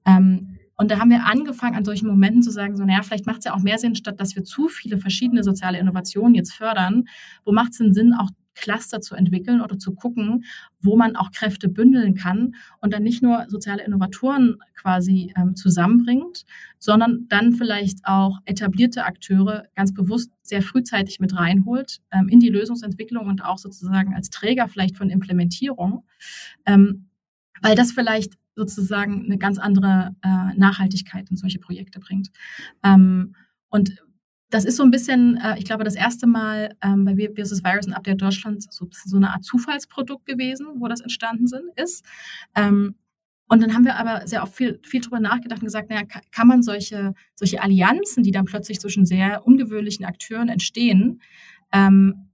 [0.04, 3.38] Ähm, und da haben wir angefangen, an solchen Momenten zu sagen, so, naja, vielleicht macht
[3.38, 7.04] es ja auch mehr Sinn, statt dass wir zu viele verschiedene soziale Innovationen jetzt fördern,
[7.44, 10.44] wo macht es denn Sinn, auch Cluster zu entwickeln oder zu gucken,
[10.80, 16.44] wo man auch Kräfte bündeln kann und dann nicht nur soziale Innovatoren quasi ähm, zusammenbringt,
[16.78, 22.48] sondern dann vielleicht auch etablierte Akteure ganz bewusst sehr frühzeitig mit reinholt ähm, in die
[22.48, 26.04] Lösungsentwicklung und auch sozusagen als Träger vielleicht von Implementierung,
[26.64, 27.10] ähm,
[27.62, 32.30] weil das vielleicht sozusagen eine ganz andere äh, Nachhaltigkeit in solche Projekte bringt.
[32.82, 33.36] Ähm,
[33.68, 34.02] und
[34.50, 37.62] das ist so ein bisschen, äh, ich glaube, das erste Mal ähm, bei vs.
[37.62, 42.04] Virus und Update Deutschland so, so eine Art Zufallsprodukt gewesen, wo das entstanden sind, ist.
[42.54, 42.94] Ähm,
[43.48, 46.48] und dann haben wir aber sehr oft viel, viel drüber nachgedacht und gesagt, naja, kann
[46.48, 51.20] man solche, solche Allianzen, die dann plötzlich zwischen sehr ungewöhnlichen Akteuren entstehen,
[51.72, 52.25] ähm,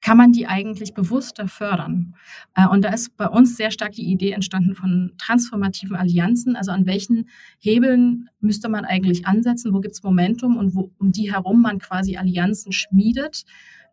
[0.00, 2.14] kann man die eigentlich bewusster fördern?
[2.54, 6.56] Äh, und da ist bei uns sehr stark die Idee entstanden von transformativen Allianzen.
[6.56, 9.74] Also an welchen Hebeln müsste man eigentlich ansetzen?
[9.74, 13.44] Wo gibt es Momentum und wo, um die herum man quasi Allianzen schmiedet?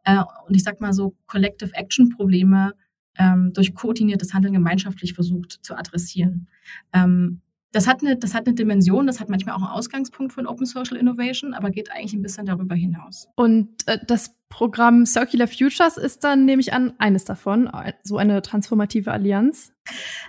[0.03, 2.73] Äh, und ich sag mal so, Collective Action Probleme
[3.17, 6.47] ähm, durch koordiniertes Handeln gemeinschaftlich versucht zu adressieren.
[6.93, 7.41] Ähm,
[7.73, 10.65] das hat, eine, das hat eine Dimension, das hat manchmal auch einen Ausgangspunkt von Open
[10.65, 13.27] Social Innovation, aber geht eigentlich ein bisschen darüber hinaus.
[13.35, 17.69] Und äh, das Programm Circular Futures ist dann, nehme ich an, eines davon,
[18.03, 19.73] so eine transformative Allianz.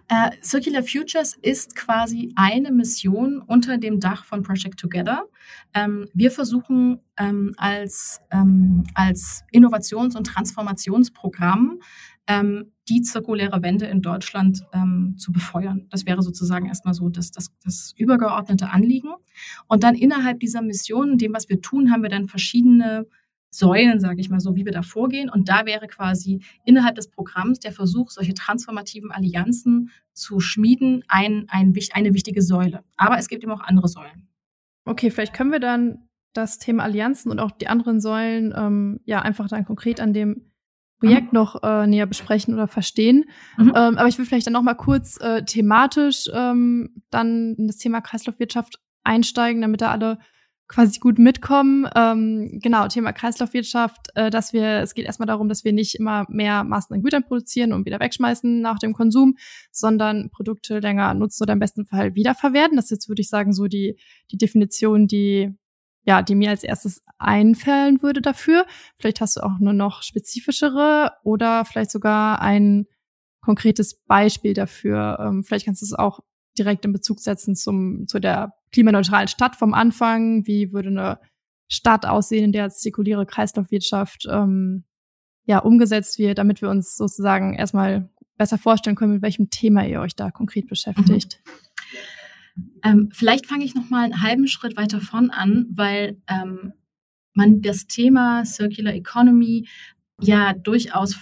[0.08, 5.24] Äh, Circular Futures ist quasi eine Mission unter dem Dach von Project Together.
[5.72, 11.80] Ähm, wir versuchen ähm, als, ähm, als Innovations- und Transformationsprogramm
[12.26, 15.86] ähm, die zirkuläre Wende in Deutschland ähm, zu befeuern.
[15.90, 19.10] Das wäre sozusagen erstmal so das, das, das übergeordnete Anliegen.
[19.66, 23.06] Und dann innerhalb dieser Mission, dem, was wir tun, haben wir dann verschiedene
[23.50, 25.30] Säulen, sage ich mal so, wie wir da vorgehen.
[25.30, 31.46] Und da wäre quasi innerhalb des Programms der Versuch, solche transformativen Allianzen zu schmieden, ein,
[31.48, 32.84] ein, eine wichtige Säule.
[32.96, 34.28] Aber es gibt eben auch andere Säulen.
[34.84, 39.20] Okay, vielleicht können wir dann das Thema Allianzen und auch die anderen Säulen ähm, ja
[39.22, 40.48] einfach dann konkret an dem
[40.98, 41.38] Projekt mhm.
[41.38, 43.24] noch äh, näher besprechen oder verstehen.
[43.56, 43.72] Mhm.
[43.74, 47.78] Ähm, aber ich will vielleicht dann noch mal kurz äh, thematisch ähm, dann in das
[47.78, 50.18] Thema Kreislaufwirtschaft einsteigen, damit da alle
[50.68, 51.88] quasi gut mitkommen.
[51.96, 56.26] Ähm, genau, Thema Kreislaufwirtschaft, äh, dass wir, es geht erstmal darum, dass wir nicht immer
[56.28, 59.36] mehr Massen an Gütern produzieren und wieder wegschmeißen nach dem Konsum,
[59.72, 62.76] sondern Produkte länger nutzen oder im besten Fall wiederverwerten.
[62.76, 63.98] Das ist jetzt, würde ich sagen, so die,
[64.30, 65.54] die Definition, die
[66.04, 68.64] ja, die mir als erstes einfallen würde dafür.
[68.98, 72.86] Vielleicht hast du auch nur noch spezifischere oder vielleicht sogar ein
[73.42, 75.18] konkretes Beispiel dafür.
[75.20, 76.20] Ähm, vielleicht kannst du es auch
[76.58, 80.46] direkt in Bezug setzen zum, zu der klimaneutralen Stadt vom Anfang.
[80.46, 81.18] Wie würde eine
[81.68, 84.84] Stadt aussehen, in der zirkuläre Kreislaufwirtschaft ähm,
[85.44, 90.00] ja umgesetzt wird, damit wir uns sozusagen erstmal besser vorstellen können, mit welchem Thema ihr
[90.00, 91.40] euch da konkret beschäftigt.
[91.44, 92.70] Mhm.
[92.82, 96.72] Ähm, vielleicht fange ich noch mal einen halben Schritt weiter von an, weil ähm,
[97.34, 99.68] man das Thema Circular Economy
[100.20, 101.16] ja durchaus,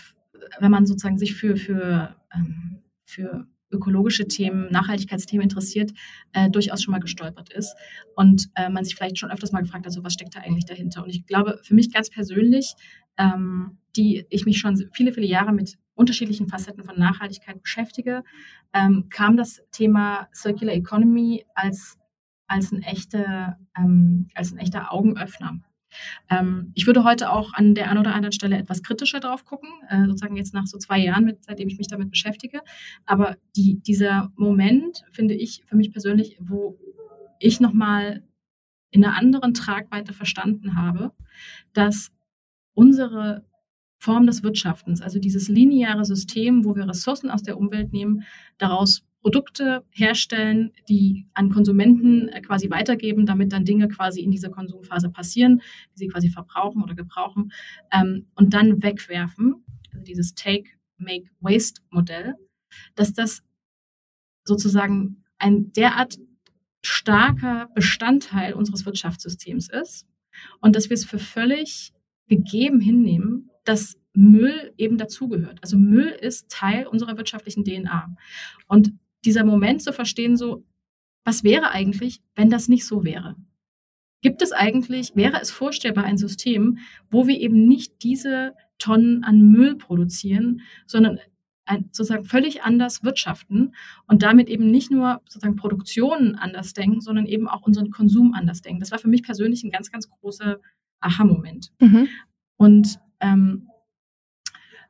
[0.60, 3.46] wenn man sozusagen sich für, für, ähm, für
[3.76, 5.92] ökologische Themen, Nachhaltigkeitsthemen interessiert,
[6.32, 7.74] äh, durchaus schon mal gestolpert ist
[8.14, 10.64] und äh, man sich vielleicht schon öfters mal gefragt hat, so was steckt da eigentlich
[10.64, 11.02] dahinter.
[11.02, 12.74] Und ich glaube, für mich ganz persönlich,
[13.18, 18.22] ähm, die ich mich schon viele, viele Jahre mit unterschiedlichen Facetten von Nachhaltigkeit beschäftige,
[18.72, 21.98] ähm, kam das Thema Circular Economy als,
[22.46, 25.60] als, ein, echte, ähm, als ein echter Augenöffner.
[26.30, 29.68] Ähm, ich würde heute auch an der einen oder anderen Stelle etwas kritischer drauf gucken,
[29.88, 32.60] äh, sozusagen jetzt nach so zwei Jahren, mit, seitdem ich mich damit beschäftige.
[33.04, 36.78] Aber die, dieser Moment, finde ich für mich persönlich, wo
[37.38, 38.22] ich nochmal
[38.90, 41.12] in einer anderen Tragweite verstanden habe,
[41.72, 42.12] dass
[42.74, 43.44] unsere
[43.98, 48.24] Form des Wirtschaftens, also dieses lineare System, wo wir Ressourcen aus der Umwelt nehmen,
[48.58, 54.50] daraus Produkte herstellen, die an Konsumenten äh, quasi weitergeben, damit dann Dinge quasi in dieser
[54.50, 55.62] Konsumphase passieren,
[55.94, 57.50] die sie quasi verbrauchen oder gebrauchen
[57.90, 62.36] ähm, und dann wegwerfen, also dieses Take, Make, Waste Modell,
[62.94, 63.42] dass das
[64.44, 66.18] sozusagen ein derart
[66.84, 70.06] starker Bestandteil unseres Wirtschaftssystems ist
[70.60, 71.92] und dass wir es für völlig
[72.28, 75.58] gegeben hinnehmen, dass Müll eben dazugehört.
[75.62, 78.14] Also Müll ist Teil unserer wirtschaftlichen DNA.
[78.68, 78.92] Und
[79.26, 80.64] dieser Moment zu verstehen, so,
[81.24, 83.36] was wäre eigentlich, wenn das nicht so wäre?
[84.22, 86.78] Gibt es eigentlich, wäre es vorstellbar ein System,
[87.10, 91.18] wo wir eben nicht diese Tonnen an Müll produzieren, sondern
[91.64, 93.74] ein, sozusagen völlig anders wirtschaften
[94.06, 98.62] und damit eben nicht nur sozusagen Produktionen anders denken, sondern eben auch unseren Konsum anders
[98.62, 98.80] denken.
[98.80, 100.58] Das war für mich persönlich ein ganz, ganz großer
[101.00, 101.72] Aha-Moment.
[101.80, 102.08] Mhm.
[102.56, 103.68] Und ähm,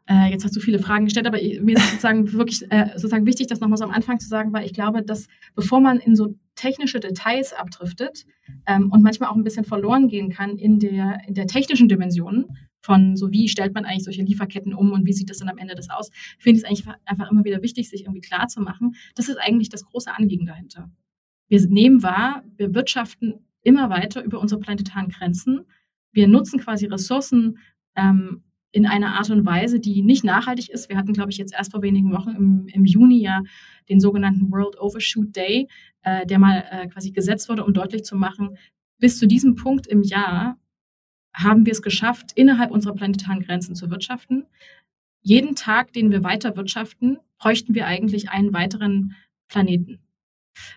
[0.09, 3.49] äh, jetzt hast du viele Fragen gestellt, aber mir ist sozusagen wirklich äh, sozusagen wichtig,
[3.49, 6.35] das nochmal so am Anfang zu sagen, weil ich glaube, dass bevor man in so
[6.55, 8.25] technische Details abdriftet
[8.67, 12.47] ähm, und manchmal auch ein bisschen verloren gehen kann in der, in der technischen Dimension
[12.81, 15.59] von so, wie stellt man eigentlich solche Lieferketten um und wie sieht das dann am
[15.59, 18.61] Ende das aus, finde ich es eigentlich einfach immer wieder wichtig, sich irgendwie klar zu
[18.61, 18.95] machen.
[19.17, 20.89] Das ist eigentlich das große Anliegen dahinter.
[21.49, 25.63] Wir nehmen wahr, wir wirtschaften immer weiter über unsere planetaren Grenzen.
[26.13, 27.59] Wir nutzen quasi Ressourcen
[27.97, 30.89] ähm, in einer Art und Weise, die nicht nachhaltig ist.
[30.89, 33.43] Wir hatten, glaube ich, jetzt erst vor wenigen Wochen im, im Juni ja
[33.89, 35.69] den sogenannten World Overshoot Day,
[36.03, 38.59] äh, der mal äh, quasi gesetzt wurde, um deutlich zu machen,
[38.99, 40.59] bis zu diesem Punkt im Jahr
[41.35, 44.47] haben wir es geschafft, innerhalb unserer planetaren Grenzen zu wirtschaften.
[45.21, 49.15] Jeden Tag, den wir weiter wirtschaften, bräuchten wir eigentlich einen weiteren
[49.49, 49.99] Planeten.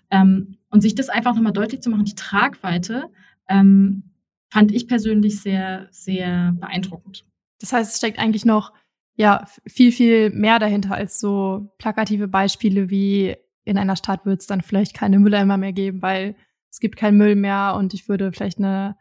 [0.10, 3.10] Ähm, und sich das einfach nochmal deutlich zu machen, die Tragweite,
[3.48, 4.04] ähm,
[4.50, 7.26] fand ich persönlich sehr, sehr beeindruckend.
[7.60, 8.74] Das heißt, es steckt eigentlich noch
[9.16, 14.48] ja viel, viel mehr dahinter als so plakative Beispiele wie in einer Stadt wird es
[14.48, 16.36] dann vielleicht keine Mülleimer mehr geben, weil
[16.72, 18.96] es gibt keinen Müll mehr und ich würde vielleicht eine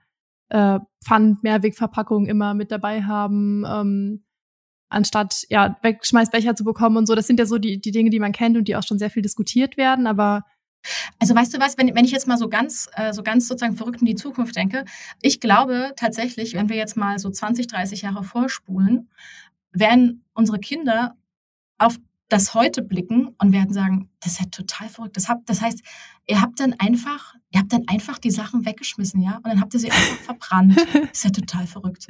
[0.49, 4.25] äh, Pfand-Mehrwegverpackung immer mit dabei haben, ähm,
[4.91, 7.15] anstatt ja Wegschmeißbecher zu bekommen und so.
[7.15, 9.11] Das sind ja so die, die Dinge, die man kennt und die auch schon sehr
[9.11, 10.45] viel diskutiert werden, aber
[11.19, 13.77] also weißt du was, wenn, wenn ich jetzt mal so ganz, äh, so ganz sozusagen
[13.77, 14.85] verrückt in die Zukunft denke,
[15.21, 19.09] ich glaube tatsächlich, wenn wir jetzt mal so 20, 30 Jahre vorspulen,
[19.73, 21.17] werden unsere Kinder
[21.79, 25.17] auf das heute blicken und werden sagen, das ist ja total verrückt.
[25.17, 25.81] Das, habt, das heißt,
[26.27, 29.73] ihr habt dann einfach, ihr habt dann einfach die Sachen weggeschmissen, ja, und dann habt
[29.73, 30.77] ihr sie einfach verbrannt.
[30.93, 32.09] Das ist ja total verrückt.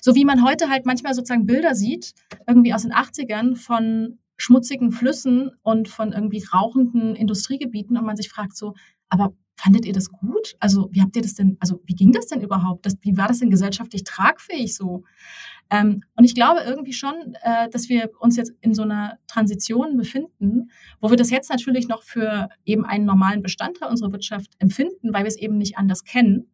[0.00, 2.14] So wie man heute halt manchmal sozusagen Bilder sieht,
[2.46, 8.30] irgendwie aus den 80ern von schmutzigen Flüssen und von irgendwie rauchenden Industriegebieten und man sich
[8.30, 8.74] fragt so,
[9.10, 10.54] aber fandet ihr das gut?
[10.60, 12.86] Also wie habt ihr das denn, also wie ging das denn überhaupt?
[12.86, 15.02] Das, wie war das denn gesellschaftlich tragfähig so?
[15.68, 19.96] Ähm, und ich glaube irgendwie schon, äh, dass wir uns jetzt in so einer Transition
[19.96, 20.70] befinden,
[21.00, 25.24] wo wir das jetzt natürlich noch für eben einen normalen Bestandteil unserer Wirtschaft empfinden, weil
[25.24, 26.52] wir es eben nicht anders kennen.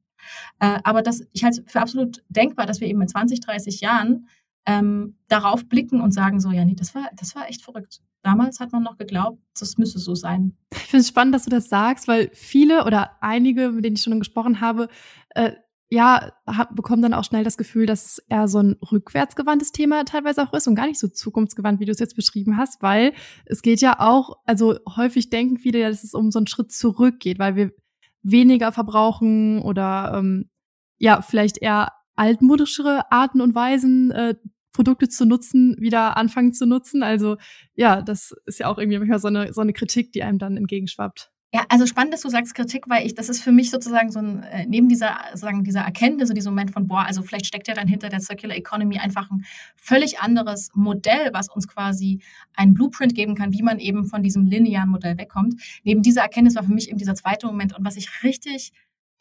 [0.58, 3.82] Äh, aber das, ich halte es für absolut denkbar, dass wir eben in 20, 30
[3.82, 4.28] Jahren
[4.66, 8.00] ähm, darauf blicken und sagen so, ja, nee, das war, das war echt verrückt.
[8.22, 10.56] Damals hat man noch geglaubt, das müsse so sein.
[10.72, 14.02] Ich finde es spannend, dass du das sagst, weil viele oder einige, mit denen ich
[14.02, 14.88] schon gesprochen habe,
[15.30, 15.52] äh,
[15.90, 20.04] ja, hab, bekommen dann auch schnell das Gefühl, dass es eher so ein rückwärtsgewandtes Thema
[20.04, 23.12] teilweise auch ist und gar nicht so zukunftsgewandt, wie du es jetzt beschrieben hast, weil
[23.44, 27.20] es geht ja auch, also häufig denken viele, dass es um so einen Schritt zurück
[27.20, 27.70] geht, weil wir
[28.22, 30.48] weniger verbrauchen oder ähm,
[30.98, 34.34] ja, vielleicht eher altmodischere Arten und Weisen äh,
[34.72, 37.02] Produkte zu nutzen, wieder anfangen zu nutzen.
[37.02, 37.36] Also
[37.74, 40.56] ja, das ist ja auch irgendwie manchmal so eine, so eine Kritik, die einem dann
[40.56, 41.30] entgegenschwappt.
[41.54, 44.18] Ja, also spannend, dass du sagst Kritik, weil ich, das ist für mich sozusagen so
[44.18, 47.68] ein, äh, neben dieser, sozusagen dieser Erkenntnis, so diesem Moment von, boah, also vielleicht steckt
[47.68, 49.44] ja dann hinter der Circular Economy einfach ein
[49.76, 52.18] völlig anderes Modell, was uns quasi
[52.56, 55.62] einen Blueprint geben kann, wie man eben von diesem linearen Modell wegkommt.
[55.84, 58.72] Neben dieser Erkenntnis war für mich eben dieser zweite Moment und was ich richtig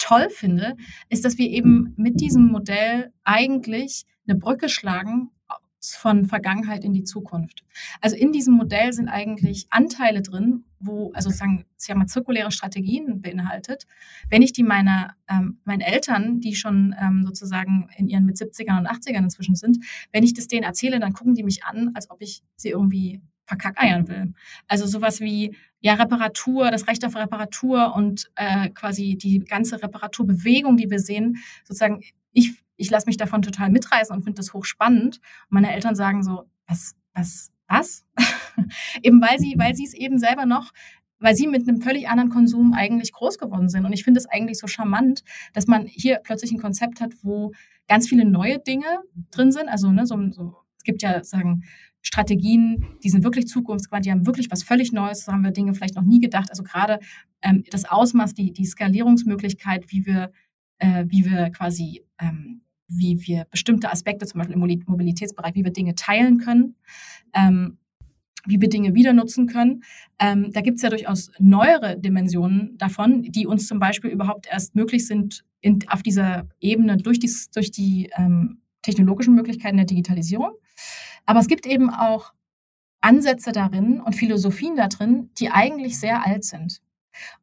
[0.04, 0.76] toll finde,
[1.10, 5.32] ist, dass wir eben mit diesem Modell eigentlich eine Brücke schlagen
[5.80, 7.64] von Vergangenheit in die Zukunft.
[8.02, 13.22] Also in diesem Modell sind eigentlich Anteile drin, wo, also sozusagen, sie haben zirkuläre Strategien
[13.22, 13.86] beinhaltet.
[14.30, 18.80] Wenn ich die meiner, ähm, meinen Eltern, die schon ähm, sozusagen in ihren mit 70ern
[18.80, 19.78] und 80ern inzwischen sind,
[20.12, 23.22] wenn ich das denen erzähle, dann gucken die mich an, als ob ich sie irgendwie
[23.46, 24.34] verkackeiern will.
[24.68, 30.78] Also sowas wie ja Reparatur, das Recht auf Reparatur und äh, quasi die ganze Reparaturbewegung,
[30.78, 35.18] die wir sehen, sozusagen ich ich lasse mich davon total mitreißen und finde das hochspannend.
[35.18, 38.04] Und meine Eltern sagen so, was, was, was?
[39.04, 40.72] eben weil sie, weil sie es eben selber noch
[41.24, 43.86] weil sie mit einem völlig anderen Konsum eigentlich groß geworden sind.
[43.86, 47.54] Und ich finde es eigentlich so charmant, dass man hier plötzlich ein Konzept hat, wo
[47.88, 49.00] ganz viele neue Dinge
[49.32, 49.70] drin sind.
[49.70, 51.64] Also ne, so, so es gibt ja sagen
[52.04, 55.74] Strategien, die sind wirklich zukunftsgewandt, die haben wirklich was völlig Neues, da haben wir Dinge
[55.74, 56.50] vielleicht noch nie gedacht.
[56.50, 57.00] Also gerade
[57.42, 60.32] ähm, das Ausmaß, die, die Skalierungsmöglichkeit, wie wir,
[60.80, 65.72] äh, wie wir quasi ähm, wie wir bestimmte Aspekte, zum Beispiel im Mobilitätsbereich, wie wir
[65.72, 66.76] Dinge teilen können,
[67.34, 67.78] ähm,
[68.46, 69.84] wie wir Dinge wieder nutzen können.
[70.20, 74.76] Ähm, da gibt es ja durchaus neuere Dimensionen davon, die uns zum Beispiel überhaupt erst
[74.76, 80.52] möglich sind in, auf dieser Ebene durch, dies, durch die ähm, technologischen Möglichkeiten der Digitalisierung.
[81.26, 82.34] Aber es gibt eben auch
[83.02, 86.82] Ansätze darin und Philosophien da drin, die eigentlich sehr alt sind.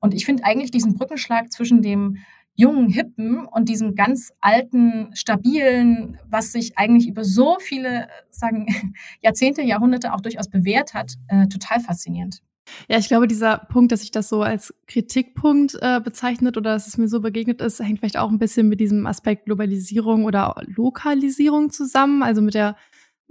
[0.01, 2.19] Und ich finde eigentlich diesen Brückenschlag zwischen dem
[2.55, 8.67] jungen, hippen und diesem ganz alten, stabilen, was sich eigentlich über so viele sagen,
[9.23, 12.43] Jahrzehnte, Jahrhunderte auch durchaus bewährt hat, äh, total faszinierend.
[12.89, 16.87] Ja, ich glaube, dieser Punkt, dass sich das so als Kritikpunkt äh, bezeichnet oder dass
[16.87, 20.63] es mir so begegnet ist, hängt vielleicht auch ein bisschen mit diesem Aspekt Globalisierung oder
[20.67, 22.77] Lokalisierung zusammen, also mit der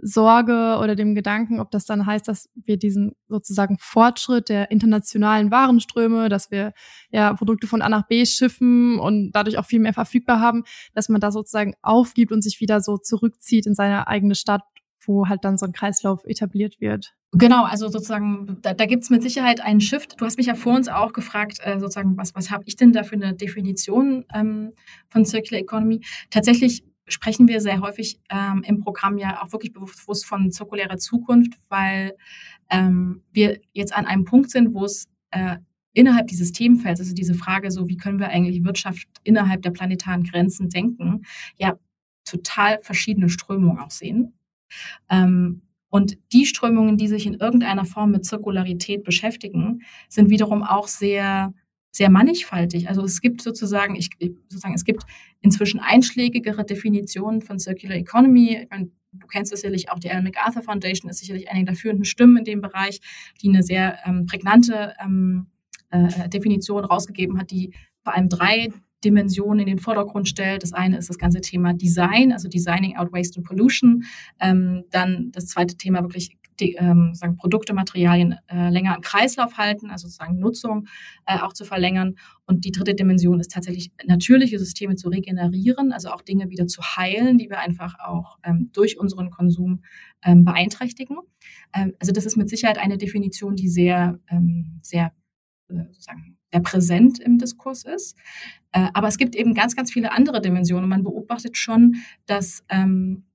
[0.01, 5.51] Sorge oder dem Gedanken, ob das dann heißt, dass wir diesen sozusagen Fortschritt der internationalen
[5.51, 6.73] Warenströme, dass wir
[7.11, 11.09] ja Produkte von A nach B schiffen und dadurch auch viel mehr verfügbar haben, dass
[11.09, 14.61] man da sozusagen aufgibt und sich wieder so zurückzieht in seine eigene Stadt,
[15.05, 17.13] wo halt dann so ein Kreislauf etabliert wird.
[17.31, 20.19] Genau, also sozusagen, da, da gibt es mit Sicherheit einen Shift.
[20.19, 22.91] Du hast mich ja vor uns auch gefragt, äh, sozusagen, was, was habe ich denn
[22.91, 24.73] da für eine Definition ähm,
[25.09, 26.01] von Circular Economy?
[26.31, 31.53] Tatsächlich sprechen wir sehr häufig ähm, im Programm ja auch wirklich bewusst von zirkulärer Zukunft,
[31.69, 32.15] weil
[32.69, 35.57] ähm, wir jetzt an einem Punkt sind, wo es äh,
[35.93, 40.23] innerhalb dieses Themenfelds, also diese Frage so, wie können wir eigentlich Wirtschaft innerhalb der planetaren
[40.23, 41.23] Grenzen denken,
[41.57, 41.77] ja
[42.25, 44.33] total verschiedene Strömungen auch sehen.
[45.09, 50.87] Ähm, und die Strömungen, die sich in irgendeiner Form mit Zirkularität beschäftigen, sind wiederum auch
[50.87, 51.53] sehr
[51.99, 52.87] sehr mannigfaltig.
[52.87, 54.09] Also es gibt sozusagen, ich,
[54.47, 55.03] sozusagen, es gibt
[55.41, 58.65] inzwischen einschlägigere Definitionen von Circular Economy.
[58.69, 62.37] Meine, du kennst sicherlich auch die Ellen MacArthur Foundation, ist sicherlich eine der führenden Stimmen
[62.37, 63.01] in dem Bereich,
[63.41, 65.47] die eine sehr ähm, prägnante ähm,
[65.89, 68.69] äh, Definition rausgegeben hat, die vor allem drei
[69.03, 70.63] Dimensionen in den Vordergrund stellt.
[70.63, 74.05] Das eine ist das ganze Thema Design, also Designing Out Waste and Pollution.
[74.39, 79.57] Ähm, dann das zweite Thema wirklich die, ähm, sagen Produkte, Materialien äh, länger im Kreislauf
[79.57, 80.87] halten, also sozusagen Nutzung
[81.25, 82.15] äh, auch zu verlängern.
[82.45, 86.81] Und die dritte Dimension ist tatsächlich natürliche Systeme zu regenerieren, also auch Dinge wieder zu
[86.81, 89.83] heilen, die wir einfach auch ähm, durch unseren Konsum
[90.23, 91.17] ähm, beeinträchtigen.
[91.73, 95.11] Ähm, also das ist mit Sicherheit eine Definition, die sehr, ähm, sehr
[95.69, 98.17] äh, sozusagen sehr präsent im Diskurs ist.
[98.71, 100.89] Äh, aber es gibt eben ganz, ganz viele andere Dimensionen.
[100.89, 103.25] Man beobachtet schon, dass ähm,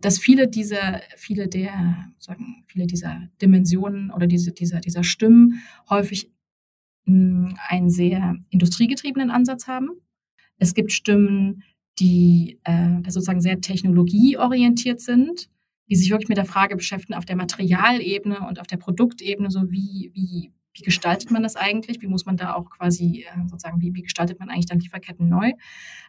[0.00, 6.30] dass viele dieser, viele der, sagen, viele dieser Dimensionen oder diese, dieser, dieser Stimmen häufig
[7.06, 9.90] mh, hm, einen sehr industriegetriebenen Ansatz haben.
[10.58, 11.62] Es gibt Stimmen,
[11.98, 15.48] die äh, sozusagen sehr technologieorientiert sind,
[15.88, 19.70] die sich wirklich mit der Frage beschäftigen auf der Materialebene und auf der Produktebene, so
[19.70, 22.02] wie, wie, wie gestaltet man das eigentlich?
[22.02, 25.28] Wie muss man da auch quasi äh, sozusagen, wie, wie gestaltet man eigentlich dann Lieferketten
[25.28, 25.52] neu?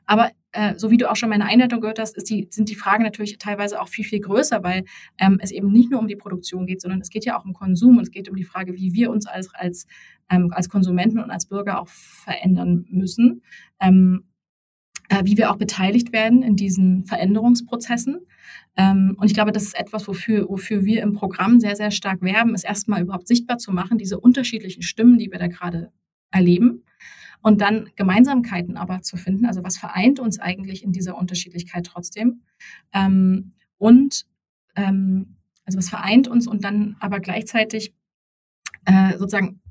[0.05, 3.03] Aber äh, so wie du auch schon meine Einleitung gehört hast, die, sind die Fragen
[3.03, 4.85] natürlich teilweise auch viel, viel größer, weil
[5.19, 7.53] ähm, es eben nicht nur um die Produktion geht, sondern es geht ja auch um
[7.53, 9.85] Konsum und es geht um die Frage, wie wir uns als, als,
[10.29, 13.43] ähm, als Konsumenten und als Bürger auch verändern müssen.
[13.79, 14.34] Ähm, äh,
[15.23, 18.19] wie wir auch beteiligt werden in diesen Veränderungsprozessen.
[18.77, 22.21] Ähm, und ich glaube, das ist etwas, wofür, wofür wir im Programm sehr, sehr stark
[22.21, 25.91] werben, ist erstmal überhaupt sichtbar zu machen, diese unterschiedlichen Stimmen, die wir da gerade
[26.31, 26.83] erleben.
[27.41, 29.45] Und dann Gemeinsamkeiten aber zu finden.
[29.45, 32.41] Also was vereint uns eigentlich in dieser Unterschiedlichkeit trotzdem?
[32.91, 34.25] Ähm, und
[34.75, 37.93] ähm, also was vereint uns und dann aber gleichzeitig
[38.85, 39.61] äh, sozusagen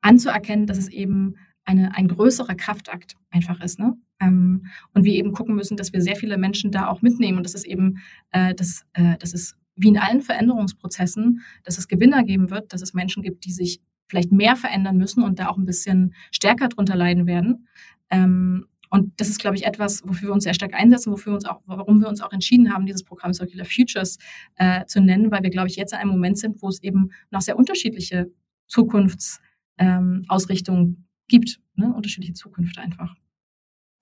[0.00, 3.78] anzuerkennen, dass es eben eine, ein größerer Kraftakt einfach ist.
[3.78, 3.96] Ne?
[4.20, 7.44] Ähm, und wir eben gucken müssen, dass wir sehr viele Menschen da auch mitnehmen und
[7.44, 7.98] dass es eben,
[8.30, 12.82] äh, dass, äh, dass es wie in allen Veränderungsprozessen, dass es Gewinner geben wird, dass
[12.82, 16.68] es Menschen gibt, die sich vielleicht mehr verändern müssen und da auch ein bisschen stärker
[16.68, 17.66] drunter leiden werden.
[18.10, 21.36] Ähm, und das ist, glaube ich, etwas, wofür wir uns sehr stark einsetzen, wofür wir
[21.36, 24.18] uns auch, warum wir uns auch entschieden haben, dieses Programm Circular Futures
[24.54, 27.10] äh, zu nennen, weil wir, glaube ich, jetzt in einem Moment sind, wo es eben
[27.30, 28.30] noch sehr unterschiedliche
[28.68, 31.92] Zukunftsausrichtungen ähm, gibt, ne?
[31.92, 33.16] unterschiedliche Zukunft einfach.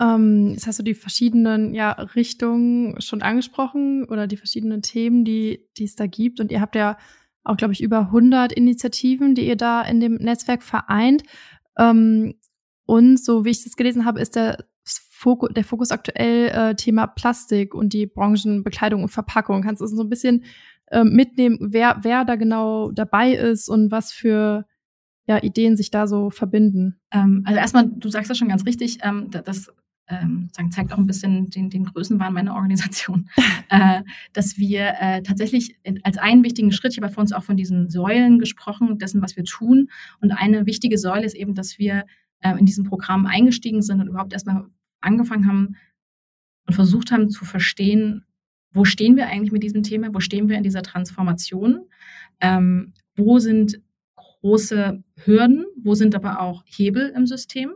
[0.03, 5.69] Ähm, jetzt hast du die verschiedenen ja, Richtungen schon angesprochen oder die verschiedenen Themen, die,
[5.77, 6.41] die es da gibt.
[6.41, 6.99] Und ihr habt ja
[7.45, 11.23] auch, glaube ich, über 100 Initiativen, die ihr da in dem Netzwerk vereint.
[11.79, 12.35] Ähm,
[12.85, 17.07] und so wie ich das gelesen habe, ist der Fokus, der Fokus aktuell äh, Thema
[17.07, 19.63] Plastik und die Branchenbekleidung und Verpackung.
[19.63, 20.45] Kannst du so ein bisschen
[20.87, 24.67] äh, mitnehmen, wer, wer da genau dabei ist und was für
[25.27, 27.01] ja, Ideen sich da so verbinden?
[27.13, 29.73] Ähm, also erstmal, du sagst das schon ganz richtig, ähm, das
[30.09, 33.29] ähm, zeigt auch ein bisschen den, den Größenwahn meiner Organisation,
[33.69, 37.57] äh, dass wir äh, tatsächlich als einen wichtigen Schritt, ich habe vor uns auch von
[37.57, 39.89] diesen Säulen gesprochen, dessen, was wir tun.
[40.21, 42.05] Und eine wichtige Säule ist eben, dass wir
[42.41, 44.67] äh, in diesem Programm eingestiegen sind und überhaupt erstmal
[45.01, 45.77] angefangen haben
[46.67, 48.25] und versucht haben zu verstehen,
[48.73, 51.87] wo stehen wir eigentlich mit diesem Thema, wo stehen wir in dieser Transformation,
[52.41, 53.81] ähm, wo sind
[54.17, 57.73] große Hürden, wo sind aber auch Hebel im System.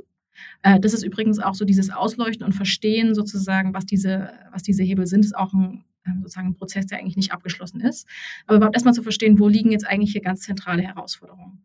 [0.63, 4.83] Äh, das ist übrigens auch so dieses Ausleuchten und Verstehen sozusagen, was diese, was diese
[4.83, 8.07] Hebel sind, ist auch ein, ähm, sozusagen ein Prozess, der eigentlich nicht abgeschlossen ist.
[8.47, 11.63] Aber überhaupt erstmal zu verstehen, wo liegen jetzt eigentlich hier ganz zentrale Herausforderungen.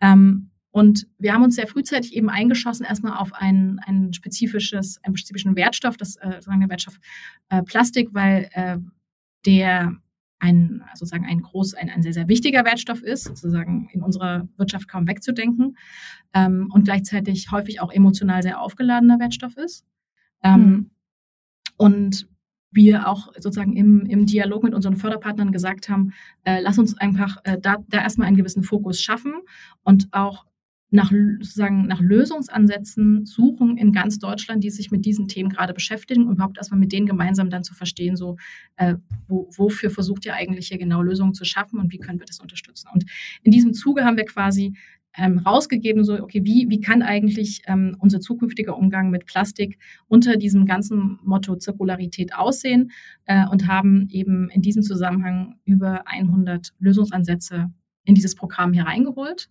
[0.00, 5.16] Ähm, Und wir haben uns sehr frühzeitig eben eingeschossen, erstmal auf ein, ein spezifisches, einen
[5.16, 6.98] spezifischen Wertstoff, das äh, sozusagen der Wertstoff
[7.50, 8.48] äh, Plastik, weil
[9.44, 9.96] der
[10.42, 14.88] ein sozusagen ein groß, ein, ein sehr, sehr wichtiger Wertstoff ist, sozusagen in unserer Wirtschaft
[14.88, 15.76] kaum wegzudenken
[16.34, 19.84] ähm, und gleichzeitig häufig auch emotional sehr aufgeladener Wertstoff ist.
[20.42, 20.90] Ähm, mhm.
[21.76, 22.28] Und
[22.72, 26.12] wir auch sozusagen im, im Dialog mit unseren Förderpartnern gesagt haben,
[26.42, 29.34] äh, lass uns einfach äh, da, da erstmal einen gewissen Fokus schaffen
[29.84, 30.46] und auch
[30.92, 36.26] nach, sozusagen nach Lösungsansätzen suchen in ganz Deutschland, die sich mit diesen Themen gerade beschäftigen
[36.26, 38.36] und überhaupt erstmal mit denen gemeinsam dann zu verstehen, so
[38.76, 42.26] äh, wo, wofür versucht ihr eigentlich hier genau Lösungen zu schaffen und wie können wir
[42.26, 42.88] das unterstützen.
[42.92, 43.06] Und
[43.42, 44.74] in diesem Zuge haben wir quasi
[45.16, 49.78] ähm, rausgegeben, so, okay, wie, wie kann eigentlich ähm, unser zukünftiger Umgang mit Plastik
[50.08, 52.90] unter diesem ganzen Motto Zirkularität aussehen
[53.24, 57.70] äh, und haben eben in diesem Zusammenhang über 100 Lösungsansätze
[58.04, 59.48] in dieses Programm hereingeholt.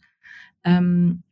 [0.64, 1.24] Ähm,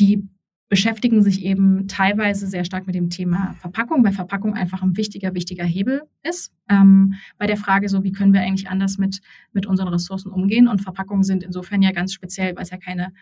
[0.00, 0.28] die
[0.70, 5.34] beschäftigen sich eben teilweise sehr stark mit dem Thema Verpackung, weil Verpackung einfach ein wichtiger,
[5.34, 6.52] wichtiger Hebel ist.
[6.68, 9.20] Ähm, bei der Frage so, wie können wir eigentlich anders mit,
[9.52, 10.68] mit unseren Ressourcen umgehen?
[10.68, 13.12] Und Verpackungen sind insofern ja ganz speziell, weil es ja keine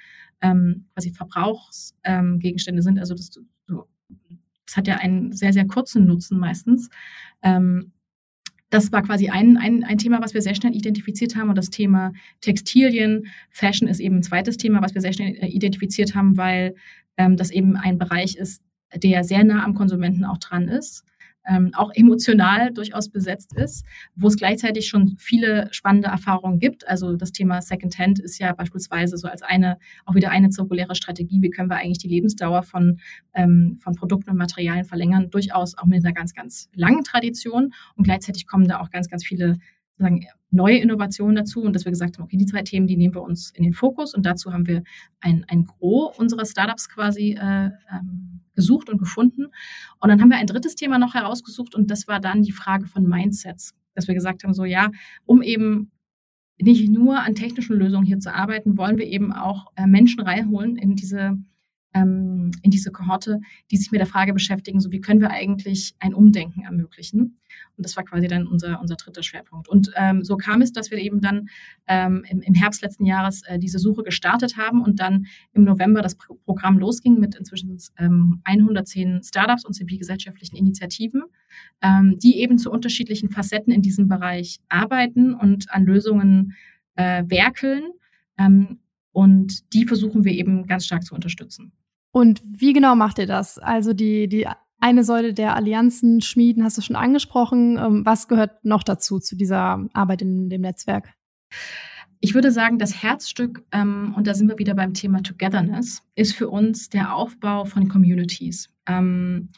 [0.43, 2.99] ähm, quasi Verbrauchsgegenstände ähm, sind.
[2.99, 3.31] Also das,
[4.67, 6.91] das hat ja einen sehr, sehr kurzen Nutzen meistens.
[7.43, 7.93] Ähm,
[8.71, 11.49] das war quasi ein, ein, ein Thema, was wir sehr schnell identifiziert haben.
[11.49, 15.47] Und das Thema Textilien, Fashion ist eben ein zweites Thema, was wir sehr schnell äh,
[15.47, 16.75] identifiziert haben, weil
[17.17, 18.63] ähm, das eben ein Bereich ist,
[18.95, 21.05] der sehr nah am Konsumenten auch dran ist
[21.49, 23.85] ähm, auch emotional durchaus besetzt ist,
[24.15, 26.87] wo es gleichzeitig schon viele spannende Erfahrungen gibt.
[26.87, 31.41] Also das Thema Secondhand ist ja beispielsweise so als eine, auch wieder eine zirkuläre Strategie.
[31.41, 33.01] Wie können wir eigentlich die Lebensdauer von,
[33.35, 35.31] ähm, von Produkten und Materialien verlängern?
[35.31, 37.73] Durchaus auch mit einer ganz, ganz langen Tradition.
[37.97, 39.59] Und gleichzeitig kommen da auch ganz, ganz viele
[39.99, 43.15] sagen, neue Innovationen dazu und dass wir gesagt haben, okay, die zwei Themen, die nehmen
[43.15, 44.83] wir uns in den Fokus und dazu haben wir
[45.21, 49.47] ein, ein Gros unserer Startups quasi äh, ähm, gesucht und gefunden.
[50.01, 52.87] Und dann haben wir ein drittes Thema noch herausgesucht und das war dann die Frage
[52.87, 54.91] von Mindsets, dass wir gesagt haben, so ja,
[55.27, 55.91] um eben
[56.61, 60.77] nicht nur an technischen Lösungen hier zu arbeiten, wollen wir eben auch äh, Menschen reinholen
[60.77, 61.39] in diese
[61.95, 65.95] ähm, in diese Kohorte, die sich mit der Frage beschäftigen, so wie können wir eigentlich
[65.99, 67.39] ein Umdenken ermöglichen.
[67.77, 69.69] Und das war quasi dann unser, unser dritter Schwerpunkt.
[69.69, 71.49] Und ähm, so kam es, dass wir eben dann
[71.87, 76.03] ähm, im, im Herbst letzten Jahres äh, diese Suche gestartet haben und dann im November
[76.03, 81.23] das Pro Programm losging mit inzwischen ähm, 110 Startups und zivilgesellschaftlichen Initiativen,
[81.83, 86.55] ähm, die eben zu unterschiedlichen Facetten in diesem Bereich arbeiten und an Lösungen
[86.97, 87.85] äh, werkeln.
[89.19, 91.73] Und die versuchen wir eben ganz stark zu unterstützen.
[92.13, 93.59] Und wie genau macht ihr das?
[93.59, 94.47] Also die, die
[94.79, 97.79] eine Säule der Allianzen schmieden, hast du schon angesprochen.
[97.79, 101.15] Ähm, was gehört noch dazu, zu dieser Arbeit in dem Netzwerk?
[102.21, 106.37] Ich würde sagen, das Herzstück, ähm, und da sind wir wieder beim Thema Togetherness, ist
[106.37, 108.69] für uns der Aufbau von Communities.
[108.87, 109.49] Ähm,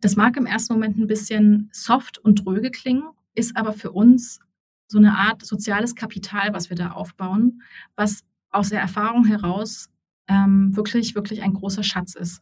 [0.00, 3.04] das mag im ersten Moment ein bisschen soft und dröge klingen,
[3.34, 4.40] ist aber für uns
[4.88, 7.60] so eine Art soziales Kapital, was wir da aufbauen,
[7.94, 9.88] was aus der Erfahrung heraus
[10.28, 12.40] ähm, wirklich, wirklich ein großer Schatz ist.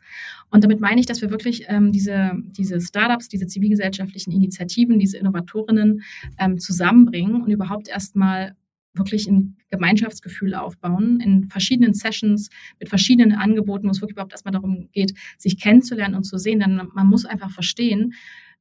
[0.50, 5.18] Und damit meine ich, dass wir wirklich ähm, diese, diese Startups, diese zivilgesellschaftlichen Initiativen, diese
[5.18, 6.02] Innovatorinnen
[6.38, 8.54] ähm, zusammenbringen und überhaupt erstmal
[8.92, 12.50] wirklich ein Gemeinschaftsgefühl aufbauen in verschiedenen Sessions
[12.80, 16.60] mit verschiedenen Angeboten, wo es wirklich überhaupt erstmal darum geht, sich kennenzulernen und zu sehen.
[16.60, 18.14] Denn man muss einfach verstehen,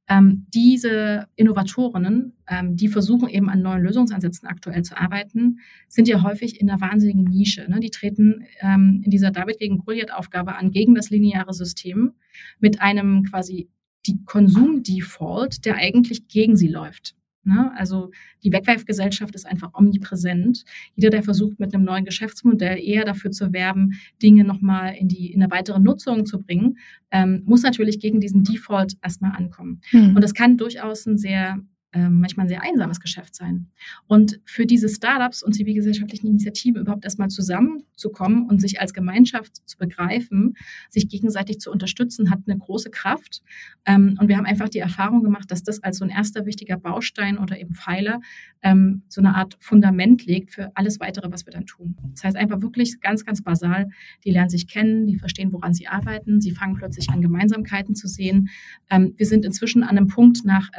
[0.10, 6.24] ähm, diese Innovatorinnen, ähm, die versuchen eben an neuen Lösungsansätzen aktuell zu arbeiten, sind ja
[6.24, 7.70] häufig in einer wahnsinnigen Nische.
[7.70, 7.80] Ne?
[7.80, 12.14] Die treten ähm, in dieser David gegen Goliath-Aufgabe an gegen das lineare System
[12.60, 13.70] mit einem quasi
[14.08, 17.16] die Konsum-Default, der eigentlich gegen sie läuft.
[17.44, 17.72] Ne?
[17.78, 18.12] Also
[18.44, 20.64] die Wegwerfgesellschaft ist einfach omnipräsent.
[20.96, 25.32] Jeder, der versucht, mit einem neuen Geschäftsmodell eher dafür zu werben, Dinge nochmal in die
[25.32, 26.78] in eine weitere Nutzung zu bringen,
[27.12, 29.82] ähm, muss natürlich gegen diesen Default erstmal ankommen.
[29.90, 30.16] Hm.
[30.16, 31.60] Und das kann durchaus ein sehr
[31.92, 33.68] ähm, manchmal ein sehr einsames Geschäft sein.
[34.06, 39.76] Und für diese Startups und zivilgesellschaftlichen Initiativen überhaupt erstmal zusammenzukommen und sich als Gemeinschaft zu
[39.78, 40.56] begreifen,
[40.92, 43.42] sich gegenseitig zu unterstützen, hat eine große Kraft.
[43.86, 46.78] Ähm, und wir haben einfach die Erfahrung gemacht, dass das als so ein erster wichtiger
[46.78, 48.22] Baustein oder eben Pfeiler
[48.62, 51.98] ähm, so eine Art Fundament legt für alles weitere, was wir dann tun.
[52.12, 53.90] Das heißt einfach wirklich ganz, ganz basal,
[54.24, 58.08] die lernen sich kennen, die verstehen, woran sie arbeiten, sie fangen plötzlich an, Gemeinsamkeiten zu
[58.08, 58.50] sehen.
[58.90, 60.70] wir sind inzwischen an einem Punkt nach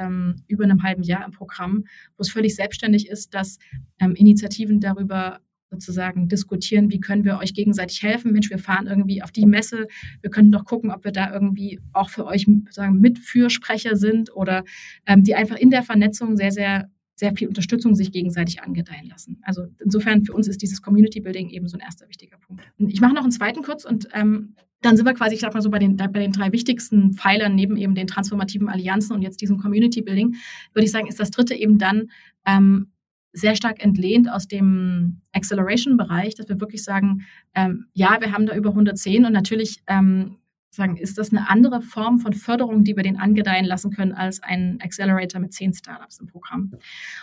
[0.47, 1.85] über einem halben halben Jahr im Programm,
[2.17, 3.59] wo es völlig selbstständig ist, dass
[3.99, 5.41] ähm, Initiativen darüber
[5.71, 8.33] sozusagen diskutieren, wie können wir euch gegenseitig helfen.
[8.33, 9.87] Mensch, wir fahren irgendwie auf die Messe.
[10.21, 14.65] Wir könnten doch gucken, ob wir da irgendwie auch für euch sagen Mitfürsprecher sind oder
[15.07, 19.43] ähm, die einfach in der Vernetzung sehr, sehr sehr viel Unterstützung sich gegenseitig angedeihen lassen.
[19.43, 22.63] Also insofern für uns ist dieses Community Building eben so ein erster wichtiger Punkt.
[22.79, 25.61] Ich mache noch einen zweiten kurz und ähm, dann sind wir quasi, ich sag mal
[25.61, 29.41] so, bei den, bei den drei wichtigsten Pfeilern neben eben den transformativen Allianzen und jetzt
[29.41, 30.37] diesem Community Building,
[30.73, 32.11] würde ich sagen, ist das dritte eben dann
[32.47, 32.91] ähm,
[33.33, 38.57] sehr stark entlehnt aus dem Acceleration-Bereich, dass wir wirklich sagen, ähm, ja, wir haben da
[38.57, 40.37] über 110 und natürlich ähm,
[40.71, 44.41] sagen, ist das eine andere Form von Förderung, die wir den angedeihen lassen können, als
[44.43, 46.73] ein Accelerator mit zehn Startups im Programm.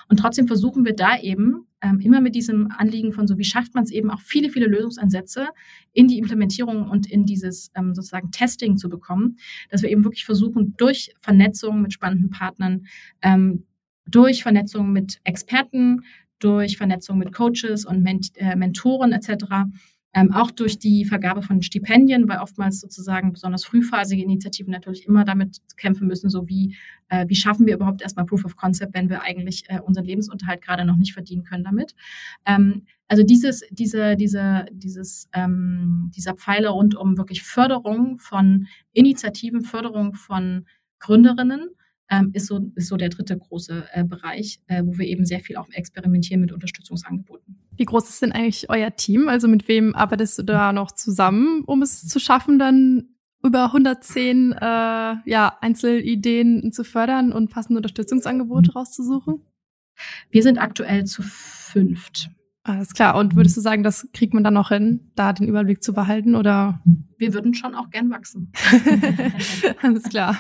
[0.10, 3.74] Und trotzdem versuchen wir da eben ähm, immer mit diesem Anliegen von so, wie schafft
[3.74, 5.48] man es eben auch viele, viele Lösungsansätze
[5.94, 9.38] in die Implementierung und in dieses ähm, sozusagen Testing zu bekommen,
[9.70, 12.86] dass wir eben wirklich versuchen, durch Vernetzung mit spannenden Partnern,
[13.22, 13.66] ähm,
[14.06, 16.02] durch Vernetzung mit Experten,
[16.40, 19.66] durch Vernetzung mit Coaches und Ment äh, Mentoren etc
[20.18, 25.24] ähm, auch durch die Vergabe von Stipendien, weil oftmals sozusagen besonders frühphasige Initiativen natürlich immer
[25.24, 26.76] damit kämpfen müssen, so wie,
[27.10, 30.64] äh, wie schaffen wir überhaupt erstmal Proof of Concept, wenn wir eigentlich äh, unseren Lebensunterhalt
[30.64, 31.94] gerade noch nicht verdienen können damit.
[32.48, 39.62] Ähm, also dieses, diese, diese, dieses, ähm, dieser Pfeiler rund um wirklich Förderung von Initiativen,
[39.62, 40.66] Förderung von
[40.98, 41.70] Gründerinnen,
[42.10, 45.40] ähm, ist, so, ist so der dritte große äh, Bereich, äh, wo wir eben sehr
[45.40, 47.58] viel auch experimentieren mit Unterstützungsangeboten.
[47.76, 49.28] Wie groß ist denn eigentlich euer Team?
[49.30, 53.10] Also mit wem arbeitest du da noch zusammen, um es zu schaffen, dann
[53.44, 59.42] über 110 äh, ja, Einzelideen zu fördern und passende Unterstützungsangebote rauszusuchen?
[60.30, 62.30] Wir sind aktuell zu fünft.
[62.68, 63.16] Alles klar.
[63.16, 66.36] Und würdest du sagen, das kriegt man dann noch hin, da den Überblick zu behalten
[66.36, 66.82] oder?
[67.18, 68.52] Wir würden schon auch gern wachsen.
[69.82, 70.38] Alles klar.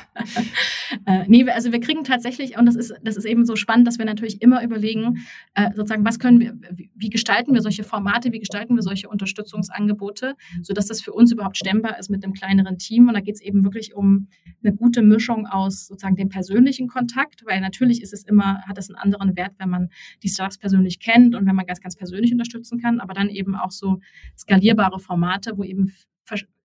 [1.06, 3.98] äh, nee, also wir kriegen tatsächlich, und das ist, das ist eben so spannend, dass
[3.98, 6.54] wir natürlich immer überlegen, äh, sozusagen, was können wir,
[6.96, 11.56] wie gestalten wir solche Formate, wie gestalten wir solche Unterstützungsangebote, sodass das für uns überhaupt
[11.56, 13.08] stemmbar ist mit einem kleineren Team.
[13.08, 14.28] Und da geht es eben wirklich um
[14.62, 18.90] eine gute Mischung aus sozusagen dem persönlichen Kontakt, weil natürlich ist es immer, hat es
[18.90, 19.90] einen anderen Wert, wenn man
[20.24, 23.56] die Startups persönlich kennt und wenn man ganz, ganz persönlich unterstützen kann, aber dann eben
[23.56, 24.00] auch so
[24.38, 25.94] skalierbare Formate, wo eben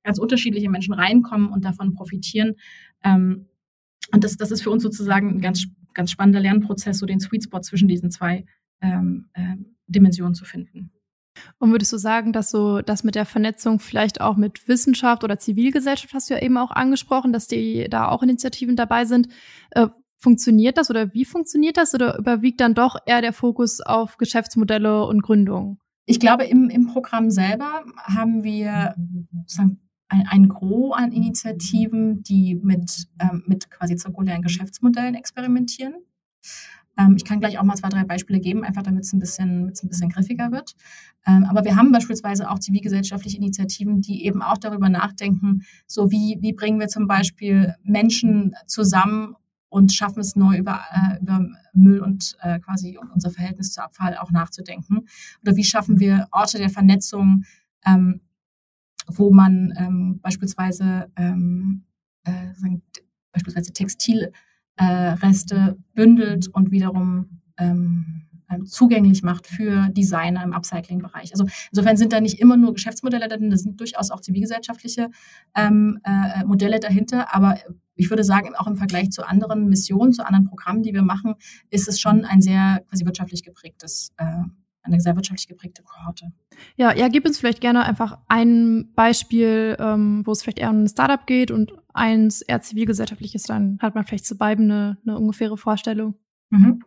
[0.03, 2.57] ganz unterschiedliche Menschen reinkommen und davon profitieren.
[3.05, 3.46] Ähm,
[4.12, 7.44] und das, das ist für uns sozusagen ein ganz, ganz spannender Lernprozess, so den Sweet
[7.44, 8.44] Spot zwischen diesen zwei
[8.80, 10.90] ähm, äh, Dimensionen zu finden.
[11.59, 15.38] Und würdest du sagen, dass so das mit der Vernetzung vielleicht auch mit Wissenschaft oder
[15.38, 19.28] Zivilgesellschaft hast du ja eben auch angesprochen, dass die da auch Initiativen dabei sind.
[19.70, 19.88] Äh,
[20.22, 25.04] funktioniert das oder wie funktioniert das oder überwiegt dann doch eher der Fokus auf Geschäftsmodelle
[25.06, 25.78] und Gründung?
[26.06, 28.94] Ich glaube, im, im Programm selber haben wir
[29.40, 35.94] sozusagen ein, ein Gros an Initiativen, die mit, ähm, mit quasi zirkulären Geschäftsmodellen experimentieren.
[36.98, 39.68] Ähm, ich kann gleich auch mal zwei, drei Beispiele geben, einfach damit es ein bisschen,
[39.68, 40.74] ein bisschen griffiger wird.
[41.26, 46.38] Ähm, aber wir haben beispielsweise auch zivilgesellschaftliche Initiativen, die eben auch darüber nachdenken, so wie,
[46.40, 49.36] wie bringen wir zum Beispiel Menschen zusammen
[49.72, 54.18] und schaffen es neu über, äh, über Müll und äh, quasi unser Verhältnis zu Abfall
[54.18, 55.08] auch nachzudenken.
[55.40, 57.44] Oder wie schaffen wir Orte der Vernetzung,
[57.86, 58.20] ähm,
[59.06, 61.84] wo man ähm, beispielsweise ähm,
[62.24, 62.82] äh, sagen,
[63.32, 68.26] beispielsweise Textilreste bündelt und wiederum ähm,
[68.64, 71.32] zugänglich macht für Designer im Upcycling-Bereich.
[71.32, 75.11] Also insofern sind da nicht immer nur Geschäftsmodelle darin, da sind durchaus auch zivilgesellschaftliche
[75.55, 77.59] ähm, äh, Modelle dahinter, aber
[77.94, 81.34] ich würde sagen, auch im Vergleich zu anderen Missionen, zu anderen Programmen, die wir machen,
[81.70, 84.24] ist es schon ein sehr quasi wirtschaftlich geprägtes äh,
[84.82, 86.32] eine sehr wirtschaftlich geprägte Kohorte.
[86.76, 90.84] Ja, ja, gib uns vielleicht gerne einfach ein Beispiel, ähm, wo es vielleicht eher um
[90.84, 95.18] ein Startup geht und eins eher zivilgesellschaftliches, dann hat man vielleicht zu beiden eine, eine
[95.18, 96.14] ungefähre Vorstellung.
[96.53, 96.84] Mhm.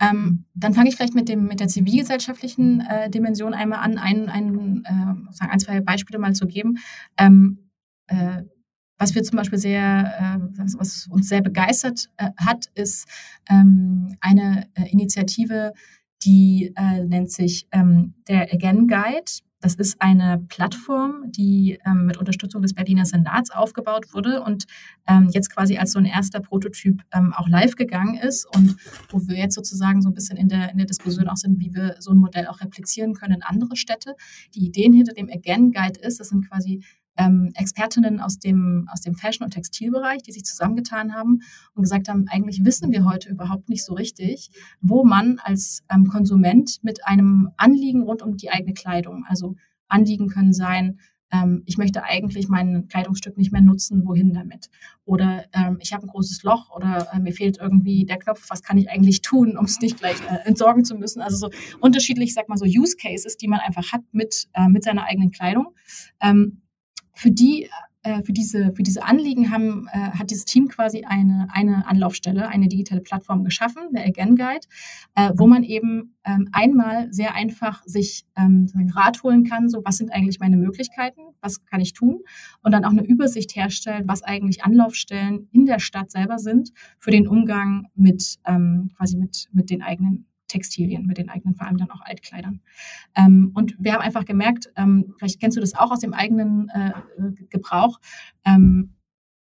[0.00, 4.28] Ähm, dann fange ich vielleicht mit, dem, mit der zivilgesellschaftlichen äh, Dimension einmal an, ein,
[4.28, 6.78] ein, äh, ein, zwei Beispiele mal zu geben.
[7.16, 7.70] Ähm,
[8.06, 8.42] äh,
[8.98, 13.06] was wir zum Beispiel sehr, äh, was uns sehr begeistert äh, hat, ist
[13.48, 15.72] ähm, eine äh, Initiative,
[16.24, 16.74] die
[17.04, 19.30] nennt sich ähm, der Again Guide.
[19.60, 24.66] Das ist eine Plattform, die ähm, mit Unterstützung des Berliner Senats aufgebaut wurde und
[25.08, 28.76] ähm, jetzt quasi als so ein erster Prototyp ähm, auch live gegangen ist und
[29.10, 31.74] wo wir jetzt sozusagen so ein bisschen in der, in der Diskussion auch sind, wie
[31.74, 34.14] wir so ein Modell auch replizieren können in andere Städte.
[34.54, 36.84] Die Ideen hinter dem Again Guide ist, das sind quasi
[37.18, 41.40] ähm, Expertinnen aus dem, aus dem Fashion- und Textilbereich, die sich zusammengetan haben
[41.74, 44.50] und gesagt haben, eigentlich wissen wir heute überhaupt nicht so richtig,
[44.80, 49.56] wo man als ähm, Konsument mit einem Anliegen rund um die eigene Kleidung, also
[49.88, 50.98] Anliegen können sein,
[51.30, 54.70] ähm, ich möchte eigentlich mein Kleidungsstück nicht mehr nutzen, wohin damit?
[55.04, 58.62] Oder ähm, ich habe ein großes Loch oder äh, mir fehlt irgendwie der Knopf, was
[58.62, 61.20] kann ich eigentlich tun, um es nicht gleich äh, entsorgen zu müssen?
[61.20, 61.50] Also so
[61.80, 65.30] unterschiedlich, sag mal so Use Cases, die man einfach hat mit, äh, mit seiner eigenen
[65.30, 65.74] Kleidung.
[66.20, 66.62] Ähm,
[67.18, 67.68] für die
[68.04, 72.48] äh, für diese, für diese Anliegen haben, äh, hat dieses Team quasi eine, eine Anlaufstelle,
[72.48, 74.66] eine digitale Plattform geschaffen, der Again Guide,
[75.16, 79.96] äh, wo man eben ähm, einmal sehr einfach sich ähm, Rat holen kann, so was
[79.96, 82.20] sind eigentlich meine Möglichkeiten, was kann ich tun?
[82.62, 87.10] Und dann auch eine Übersicht herstellen, was eigentlich Anlaufstellen in der Stadt selber sind für
[87.10, 91.76] den Umgang mit ähm, quasi mit, mit den eigenen Textilien, mit den eigenen, vor allem
[91.76, 92.60] dann auch Altkleidern.
[93.14, 96.68] Ähm, und wir haben einfach gemerkt, ähm, vielleicht kennst du das auch aus dem eigenen
[96.70, 96.92] äh,
[97.50, 98.00] Gebrauch,
[98.44, 98.94] ähm,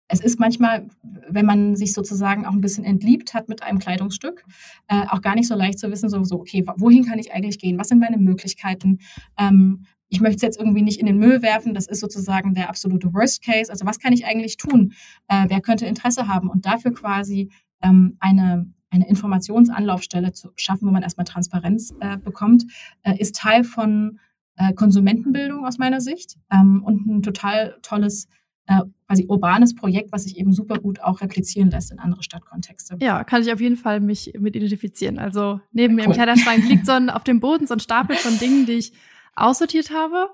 [0.06, 0.86] es ist manchmal,
[1.28, 4.44] wenn man sich sozusagen auch ein bisschen entliebt hat mit einem Kleidungsstück,
[4.88, 7.58] äh, auch gar nicht so leicht zu wissen, so, so, okay, wohin kann ich eigentlich
[7.58, 7.78] gehen?
[7.78, 8.98] Was sind meine Möglichkeiten?
[9.38, 11.74] Ähm, ich möchte es jetzt irgendwie nicht in den Müll werfen.
[11.74, 13.72] Das ist sozusagen der absolute Worst Case.
[13.72, 14.92] Also was kann ich eigentlich tun?
[15.28, 16.50] Äh, wer könnte Interesse haben?
[16.50, 17.50] Und dafür quasi
[17.82, 22.64] ähm, eine eine Informationsanlaufstelle zu schaffen, wo man erstmal Transparenz äh, bekommt,
[23.02, 24.20] äh, ist Teil von
[24.56, 28.28] äh, Konsumentenbildung aus meiner Sicht ähm, und ein total tolles
[28.66, 32.96] äh, quasi urbanes Projekt, was sich eben super gut auch replizieren lässt in andere Stadtkontexte.
[33.00, 35.18] Ja, kann ich auf jeden Fall mich mit identifizieren.
[35.18, 38.38] Also neben mir im Kleiderschrank liegt so ein, auf dem Boden so ein Stapel von
[38.38, 38.92] Dingen, die ich
[39.34, 40.28] aussortiert habe.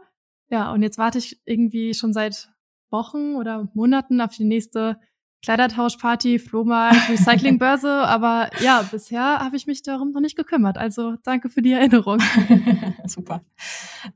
[0.50, 2.50] Ja, und jetzt warte ich irgendwie schon seit
[2.90, 4.98] Wochen oder Monaten auf die nächste
[5.42, 10.76] Kleidertauschparty, Flohmarkt, Recyclingbörse, aber ja, bisher habe ich mich darum noch nicht gekümmert.
[10.76, 12.18] Also danke für die Erinnerung.
[13.06, 13.42] Super.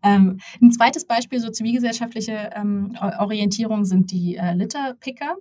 [0.03, 5.37] Ähm, ein zweites Beispiel, so zivilgesellschaftliche ähm, Orientierung sind die äh, Litterpicker.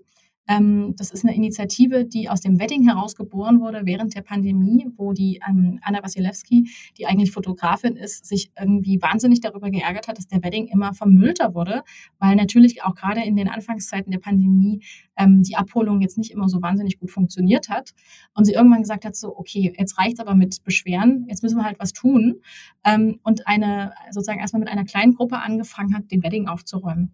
[0.47, 4.87] Ähm, das ist eine Initiative, die aus dem Wedding heraus geboren wurde während der Pandemie,
[4.97, 10.17] wo die ähm, Anna Wasilewski, die eigentlich Fotografin ist, sich irgendwie wahnsinnig darüber geärgert hat,
[10.17, 11.83] dass der Wedding immer vermüllter wurde,
[12.19, 14.81] weil natürlich auch gerade in den Anfangszeiten der Pandemie
[15.17, 17.91] ähm, die Abholung jetzt nicht immer so wahnsinnig gut funktioniert hat.
[18.33, 21.63] Und sie irgendwann gesagt hat, so, okay, jetzt reicht's aber mit Beschweren, jetzt müssen wir
[21.63, 22.41] halt was tun.
[22.83, 27.13] Ähm, und eine, sozusagen erstmal mit einer kleinen Gruppe angefangen hat, den Wedding aufzuräumen.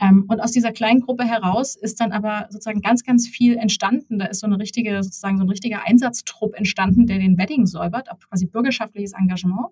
[0.00, 4.18] Ähm, und aus dieser kleinen Gruppe heraus ist dann aber sozusagen ganz, ganz viel entstanden.
[4.18, 8.10] Da ist so eine richtige, sozusagen so ein richtiger Einsatztrupp entstanden, der den Wedding säubert,
[8.10, 9.68] auch quasi bürgerschaftliches Engagement.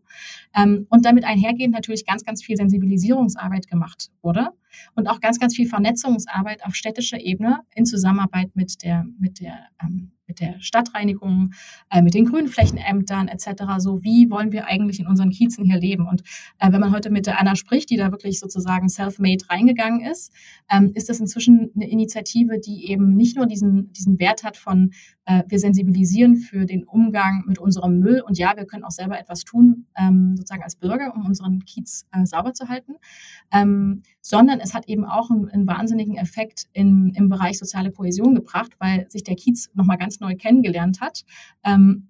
[0.55, 4.49] Ähm, und damit einhergehend natürlich ganz, ganz viel Sensibilisierungsarbeit gemacht wurde
[4.95, 9.59] und auch ganz, ganz viel Vernetzungsarbeit auf städtischer Ebene in Zusammenarbeit mit der, mit der
[9.83, 11.55] ähm, mit der Stadtreinigung,
[11.91, 13.65] äh, mit den Grünflächenämtern etc.
[13.79, 16.07] So, wie wollen wir eigentlich in unseren Kiezen hier leben?
[16.07, 16.23] Und
[16.59, 20.33] äh, wenn man heute mit der Anna spricht, die da wirklich sozusagen self-made reingegangen ist,
[20.71, 24.93] ähm, ist das inzwischen eine Initiative, die eben nicht nur diesen, diesen Wert hat von,
[25.49, 29.45] wir sensibilisieren für den Umgang mit unserem Müll und ja, wir können auch selber etwas
[29.45, 32.95] tun, ähm, sozusagen als Bürger, um unseren Kiez äh, sauber zu halten,
[33.53, 38.35] ähm, sondern es hat eben auch einen, einen wahnsinnigen Effekt in, im Bereich soziale Kohäsion
[38.35, 41.25] gebracht, weil sich der Kiez nochmal ganz neu kennengelernt hat.
[41.65, 42.09] Ähm,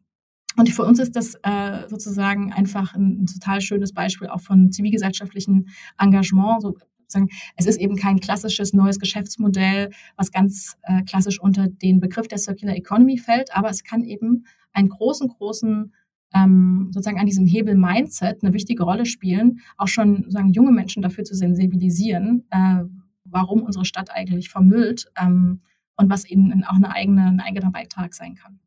[0.57, 4.73] und für uns ist das äh, sozusagen einfach ein, ein, total schönes Beispiel auch von
[4.73, 5.67] zivilgesellschaftlichem
[5.99, 6.63] Engagement.
[6.63, 6.77] So,
[7.09, 12.29] sozusagen, es ist eben kein klassisches neues Geschäftsmodell, was ganz äh, klassisch unter den Begriff
[12.29, 15.93] der Circular Economy fällt, aber es kann eben einen großen, großen
[16.35, 21.03] ähm, sozusagen an diesem Hebel Mindset eine wichtige Rolle spielen, auch schon sozusagen junge Menschen
[21.03, 22.85] dafür zu sensibilisieren, äh,
[23.25, 25.11] warum unsere Stadt eigentlich vermüllt.
[25.19, 25.63] Ähm,
[25.99, 28.61] und was eben auch eine eigene, ein eigener Beitrag sein kann.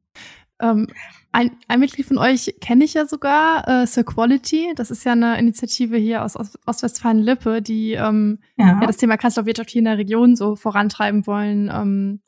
[0.61, 0.87] Ähm,
[1.33, 4.73] ein, ein Mitglied von euch kenne ich ja sogar, äh, Sir Quality.
[4.75, 8.79] Das ist ja eine Initiative hier aus, aus Ostwestfalen-Lippe, die ähm, ja.
[8.79, 8.85] ja.
[8.85, 12.21] das Thema Kreislaufwirtschaft hier in der Region so vorantreiben wollen ähm,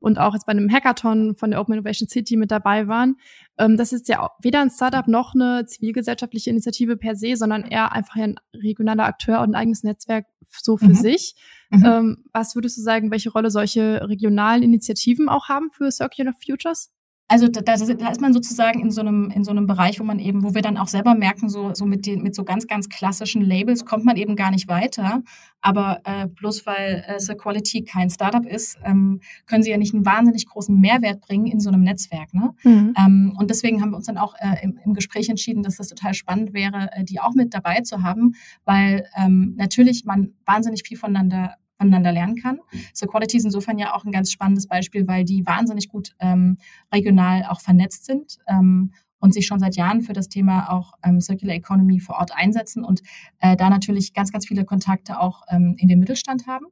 [0.00, 3.16] und auch jetzt bei einem Hackathon von der Open Innovation City mit dabei waren.
[3.58, 7.92] Ähm, das ist ja weder ein Startup noch eine zivilgesellschaftliche Initiative per se, sondern eher
[7.92, 10.94] einfach ein regionaler Akteur und ein eigenes Netzwerk so für mhm.
[10.94, 11.34] sich.
[11.70, 11.84] Mhm.
[11.84, 16.90] Ähm, was würdest du sagen, welche Rolle solche regionalen Initiativen auch haben für Circular Futures?
[17.30, 20.18] Also da, da, ist man sozusagen in so einem in so einem Bereich, wo man
[20.18, 22.88] eben, wo wir dann auch selber merken, so so mit den mit so ganz ganz
[22.88, 25.22] klassischen Labels kommt man eben gar nicht weiter.
[25.60, 29.94] Aber äh, bloß weil äh, The Quality kein Startup ist, ähm, können sie ja nicht
[29.94, 32.34] einen wahnsinnig großen Mehrwert bringen in so einem Netzwerk.
[32.34, 32.50] Ne?
[32.64, 32.94] Mhm.
[32.98, 35.86] Ähm, und deswegen haben wir uns dann auch äh, im, im Gespräch entschieden, dass das
[35.86, 40.82] total spannend wäre, äh, die auch mit dabei zu haben, weil ähm, natürlich man wahnsinnig
[40.82, 42.60] viel voneinander voneinander lernen kann.
[42.92, 46.58] So Quality ist insofern ja auch ein ganz spannendes Beispiel, weil die wahnsinnig gut ähm,
[46.92, 51.20] regional auch vernetzt sind ähm, und sich schon seit Jahren für das Thema auch ähm,
[51.20, 53.02] Circular Economy vor Ort einsetzen und
[53.40, 56.66] äh, da natürlich ganz, ganz viele Kontakte auch ähm, in den Mittelstand haben.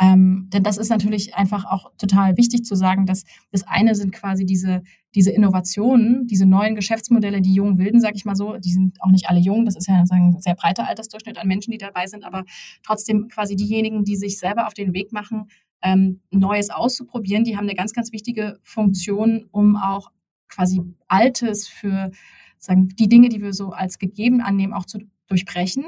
[0.00, 4.12] Ähm, denn das ist natürlich einfach auch total wichtig zu sagen, dass das eine sind
[4.12, 4.82] quasi diese,
[5.14, 9.10] diese Innovationen, diese neuen Geschäftsmodelle, die jungen Wilden, sag ich mal so, die sind auch
[9.10, 12.06] nicht alle jung, das ist ja sagen, ein sehr breiter Altersdurchschnitt an Menschen, die dabei
[12.06, 12.44] sind, aber
[12.84, 15.48] trotzdem quasi diejenigen, die sich selber auf den Weg machen,
[15.82, 20.10] ähm, Neues auszuprobieren, die haben eine ganz, ganz wichtige Funktion, um auch
[20.48, 22.10] quasi Altes für
[22.58, 24.98] sagen, die Dinge, die wir so als gegeben annehmen, auch zu
[25.28, 25.84] durchbrechen.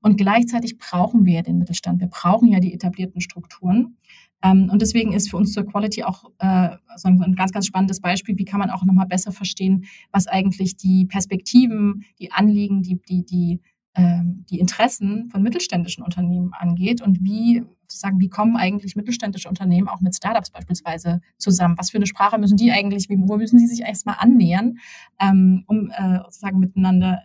[0.00, 2.00] Und gleichzeitig brauchen wir ja den Mittelstand.
[2.00, 3.96] Wir brauchen ja die etablierten Strukturen.
[4.42, 8.00] Ähm, und deswegen ist für uns zur Quality auch äh, so ein ganz, ganz spannendes
[8.00, 8.36] Beispiel.
[8.38, 13.24] Wie kann man auch nochmal besser verstehen, was eigentlich die Perspektiven, die Anliegen, die, die,
[13.24, 13.60] die,
[13.94, 19.88] ähm, die Interessen von mittelständischen Unternehmen angeht und wie sozusagen, wie kommen eigentlich mittelständische Unternehmen
[19.88, 21.76] auch mit Startups beispielsweise zusammen?
[21.78, 24.78] Was für eine Sprache müssen die eigentlich, wo müssen sie sich erstmal annähern,
[25.20, 27.22] ähm, um äh, sozusagen miteinander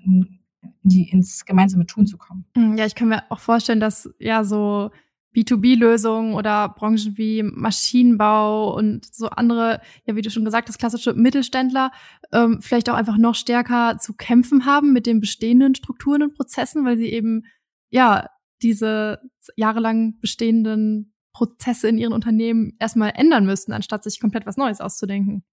[0.84, 2.45] in die, ins gemeinsame Tun zu kommen?
[2.76, 4.91] Ja, ich kann mir auch vorstellen, dass ja so
[5.36, 11.13] B2B-Lösungen oder Branchen wie Maschinenbau und so andere, ja, wie du schon gesagt hast, klassische
[11.13, 11.91] Mittelständler
[12.32, 16.86] ähm, vielleicht auch einfach noch stärker zu kämpfen haben mit den bestehenden Strukturen und Prozessen,
[16.86, 17.43] weil sie eben
[17.89, 18.28] ja
[18.63, 19.22] diese
[19.55, 25.43] jahrelang bestehenden Prozesse in ihren Unternehmen erstmal ändern müssten, anstatt sich komplett was Neues auszudenken.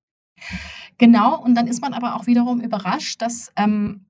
[0.96, 4.06] Genau, und dann ist man aber auch wiederum überrascht, dass, ähm,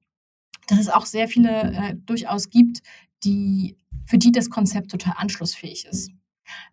[0.67, 2.83] dass es auch sehr viele äh, durchaus gibt,
[3.25, 6.11] die für die das Konzept total anschlussfähig ist.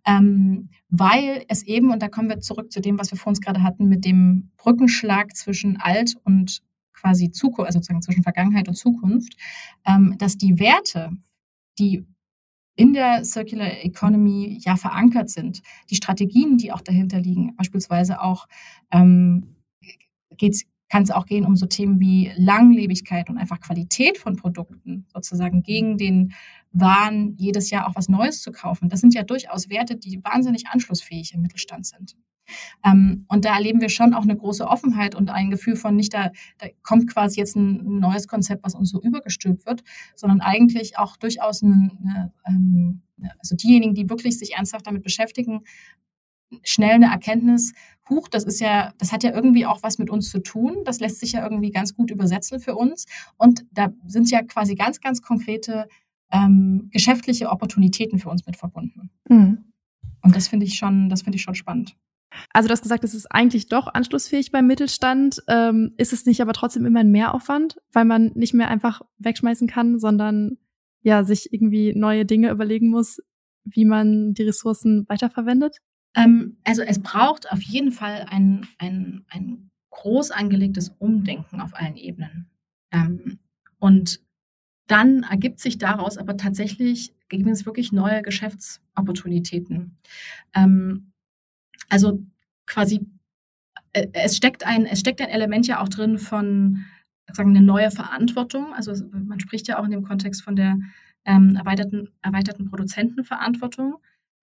[0.06, 3.40] Ähm, weil es eben, und da kommen wir zurück zu dem, was wir vor uns
[3.40, 6.62] gerade hatten, mit dem Brückenschlag zwischen alt und
[6.94, 9.36] quasi Zukunft, also sozusagen zwischen Vergangenheit und Zukunft,
[9.86, 11.12] ähm, dass die Werte,
[11.80, 12.06] die
[12.76, 18.48] in der Circular Economy ja verankert sind, die Strategien, die auch dahinter liegen, beispielsweise auch
[18.92, 19.56] ähm,
[20.38, 25.06] geht's kann es auch gehen um so Themen wie Langlebigkeit und einfach Qualität von Produkten,
[25.14, 26.34] sozusagen gegen den
[26.74, 28.90] Wahn, jedes Jahr auch was Neues zu kaufen.
[28.90, 32.18] Das sind ja durchaus Werte, die wahnsinnig anschlussfähig im Mittelstand sind.
[32.84, 36.14] Ähm, und da erleben wir schon auch eine große Offenheit und ein Gefühl von nicht,
[36.14, 39.84] da, da kommt quasi jetzt ein neues Konzept, was uns so übergestülpt wird,
[40.18, 43.02] sondern eigentlich auch durchaus eine, eine, ähm,
[43.40, 45.62] also diejenigen, die wirklich sich ernsthaft damit beschäftigen,
[46.64, 47.74] schnell eine Erkenntnis,
[48.10, 50.78] huch, das ist ja, das hat ja irgendwie auch was mit uns zu tun.
[50.86, 53.06] Das lässt sich ja irgendwie ganz gut übersetzen für uns.
[53.38, 55.88] Und da sind ja quasi ganz, ganz konkrete
[56.32, 59.10] ähm, geschäftliche Opportunitäten für uns mit verbunden.
[59.30, 59.66] Mhm.
[60.22, 61.96] Und das finde ich schon, das finde ich schon spannend.
[62.54, 65.44] Also du hast gesagt, es ist eigentlich doch anschlussfähig beim Mittelstand.
[65.48, 69.68] Ähm, ist es nicht aber trotzdem immer ein Mehraufwand, weil man nicht mehr einfach wegschmeißen
[69.68, 70.58] kann, sondern
[71.02, 73.20] ja sich irgendwie neue Dinge überlegen muss,
[73.66, 75.78] wie man die Ressourcen weiterverwendet?
[76.16, 81.98] Ähm, also es braucht auf jeden Fall ein, ein, ein groß angelegtes Umdenken auf allen
[81.98, 82.50] Ebenen.
[82.92, 83.40] Ähm,
[83.80, 84.20] und
[84.88, 89.98] dann ergibt sich daraus aber tatsächlich, geben es wirklich neue Geschäftsopportunitäten.
[90.54, 91.14] Ähm,
[91.90, 92.26] also
[92.66, 93.08] quasi,
[93.94, 96.86] äh, es steckt ein, es steckt ein Element ja auch drin von
[97.34, 98.74] sagen, eine neue Verantwortung.
[98.74, 100.78] Also man spricht ja auch in dem Kontext von der
[101.26, 103.96] ähm, erweiterten, erweiterten Produzentenverantwortung.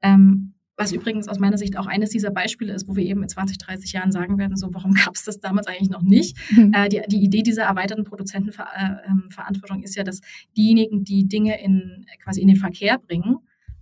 [0.03, 3.29] Ähm, was übrigens aus meiner Sicht auch eines dieser Beispiele ist, wo wir eben in
[3.29, 6.37] 20, 30 Jahren sagen werden, so warum gab es das damals eigentlich noch nicht?
[6.53, 6.72] Mhm.
[6.72, 10.20] Äh, die, die, Idee dieser erweiterten Produzentenverantwortung äh, ähm, ist ja, dass
[10.57, 13.39] diejenigen, die Dinge in quasi in den Verkehr bringen,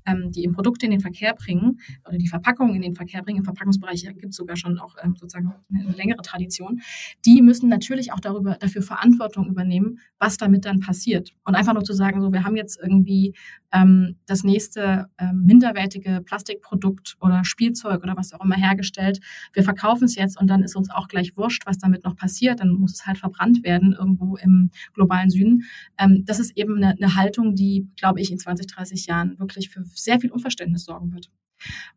[0.06, 3.38] ähm, die eben Produkte in den Verkehr bringen oder die Verpackungen in den Verkehr bringen,
[3.38, 6.80] im Verpackungsbereich gibt es sogar schon auch ähm, sozusagen eine, längere Tradition,
[7.24, 11.30] die müssen natürlich auch darüber, dafür Verantwortung übernehmen, was damit dann passiert.
[11.44, 13.34] Und einfach nur zu sagen, so, wir haben jetzt irgendwie
[13.72, 19.20] ähm, das nächste ähm, minderwertige Plastikprodukt oder Spielzeug oder was auch immer hergestellt,
[19.52, 22.60] wir verkaufen es jetzt und dann ist uns auch gleich wurscht, was damit noch passiert,
[22.60, 25.64] dann muss es halt verbrannt werden irgendwo im globalen Süden.
[25.98, 29.70] Ähm, das ist eben eine, eine Haltung, die, glaube ich, in 20, 30 Jahren wirklich
[29.70, 31.30] für sehr viel Unverständnis sorgen wird.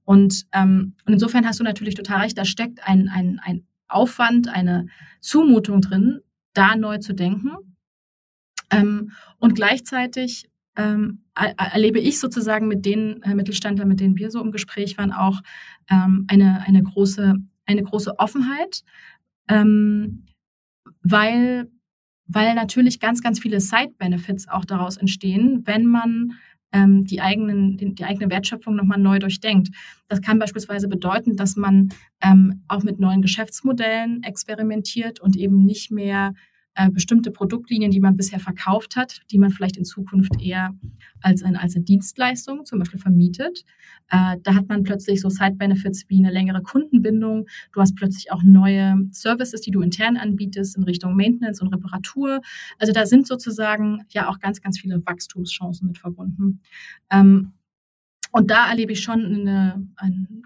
[0.05, 4.47] Und, ähm, und insofern hast du natürlich total recht, da steckt ein, ein, ein Aufwand,
[4.47, 4.87] eine
[5.19, 6.21] Zumutung drin,
[6.53, 7.51] da neu zu denken.
[8.71, 14.41] Ähm, und gleichzeitig ähm, erlebe ich sozusagen mit den äh, Mittelständlern, mit denen wir so
[14.41, 15.41] im Gespräch waren, auch
[15.89, 17.35] ähm, eine, eine, große,
[17.65, 18.83] eine große Offenheit,
[19.47, 20.25] ähm,
[21.01, 21.69] weil,
[22.27, 26.33] weil natürlich ganz, ganz viele Side-Benefits auch daraus entstehen, wenn man
[26.71, 29.69] ähm, die, eigenen, die, eigene Wertschöpfung nochmal neu durchdenkt.
[30.07, 31.89] Das kann beispielsweise bedeuten, dass man
[32.21, 36.33] ähm, auch mit neuen Geschäftsmodellen experimentiert und eben nicht mehr
[36.79, 40.73] äh, bestimmte Produktlinien, die man bisher verkauft hat, die man vielleicht in Zukunft eher
[41.19, 43.65] als, ein, als eine Dienstleistung zum Beispiel vermietet.
[44.09, 47.47] Äh, da hat man plötzlich so Side-Benefits wie eine längere Kundenbindung.
[47.73, 52.39] Du hast plötzlich auch neue Services, die du intern anbietest in Richtung Maintenance und Reparatur.
[52.77, 56.61] Also da sind sozusagen ja auch ganz, ganz viele Wachstumschancen mit verbunden.
[57.11, 57.51] Ähm,
[58.31, 59.85] und da erlebe ich schon eine,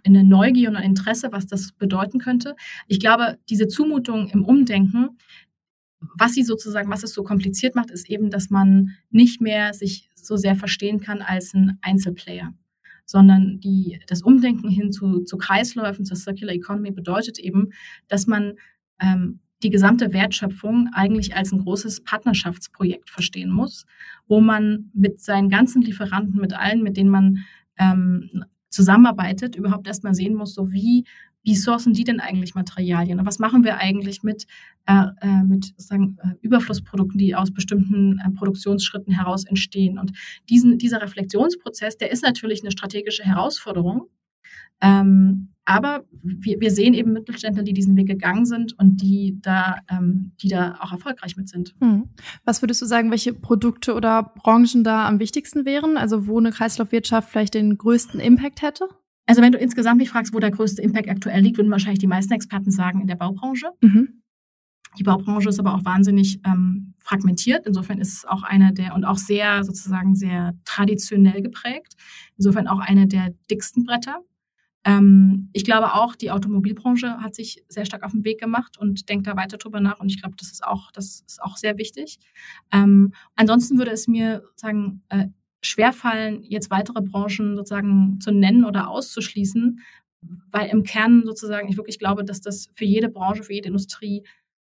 [0.03, 2.55] eine Neugier und ein Interesse, was das bedeuten könnte.
[2.87, 5.09] Ich glaube, diese Zumutung im Umdenken,
[6.17, 10.09] was sie sozusagen, was es so kompliziert macht, ist eben, dass man nicht mehr sich
[10.15, 12.53] so sehr verstehen kann als ein Einzelplayer,
[13.05, 17.69] sondern die, das Umdenken hin zu, zu Kreisläufen, zur Circular Economy bedeutet eben,
[18.07, 18.53] dass man
[18.99, 23.85] ähm, die gesamte Wertschöpfung eigentlich als ein großes Partnerschaftsprojekt verstehen muss,
[24.27, 27.39] wo man mit seinen ganzen Lieferanten, mit allen, mit denen man
[27.77, 31.05] ähm, zusammenarbeitet, überhaupt erstmal sehen muss, so wie
[31.43, 33.19] wie sourcen die denn eigentlich Materialien?
[33.19, 34.45] Und was machen wir eigentlich mit,
[34.85, 39.99] äh, äh, mit sozusagen, äh, Überflussprodukten, die aus bestimmten äh, Produktionsschritten heraus entstehen?
[39.99, 40.13] Und
[40.49, 44.07] diesen, dieser Reflexionsprozess, der ist natürlich eine strategische Herausforderung.
[44.81, 49.77] Ähm, aber wir, wir sehen eben Mittelständler, die diesen Weg gegangen sind und die da,
[49.89, 51.73] ähm, die da auch erfolgreich mit sind.
[51.79, 52.09] Hm.
[52.43, 55.95] Was würdest du sagen, welche Produkte oder Branchen da am wichtigsten wären?
[55.95, 58.89] Also wo eine Kreislaufwirtschaft vielleicht den größten Impact hätte?
[59.25, 62.07] Also wenn du insgesamt mich fragst, wo der größte Impact aktuell liegt, würden wahrscheinlich die
[62.07, 63.67] meisten Experten sagen, in der Baubranche.
[63.81, 64.21] Mhm.
[64.97, 67.65] Die Baubranche ist aber auch wahnsinnig ähm, fragmentiert.
[67.65, 71.95] Insofern ist es auch eine der und auch sehr sozusagen sehr traditionell geprägt.
[72.37, 74.19] Insofern auch eine der dicksten Bretter.
[74.85, 79.09] Ähm, ich glaube auch, die Automobilbranche hat sich sehr stark auf den Weg gemacht und
[79.09, 79.99] denkt da weiter drüber nach.
[79.99, 82.19] Und ich glaube, das ist auch, das ist auch sehr wichtig.
[82.71, 85.27] Ähm, ansonsten würde es mir sagen, äh,
[85.65, 89.79] schwerfallen, jetzt weitere Branchen sozusagen zu nennen oder auszuschließen,
[90.51, 94.23] weil im Kern sozusagen ich wirklich glaube, dass das für jede Branche, für jede Industrie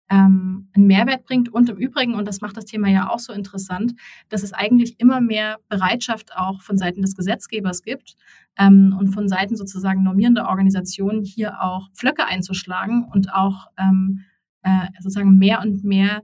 [0.09, 1.49] ähm, einen Mehrwert bringt.
[1.49, 3.93] Und im Übrigen, und das macht das Thema ja auch so interessant,
[4.29, 8.15] dass es eigentlich immer mehr Bereitschaft auch von Seiten des Gesetzgebers gibt
[8.57, 14.21] ähm, und von Seiten sozusagen normierender Organisationen hier auch Pflöcke einzuschlagen und auch ähm,
[14.63, 16.23] äh, sozusagen mehr und mehr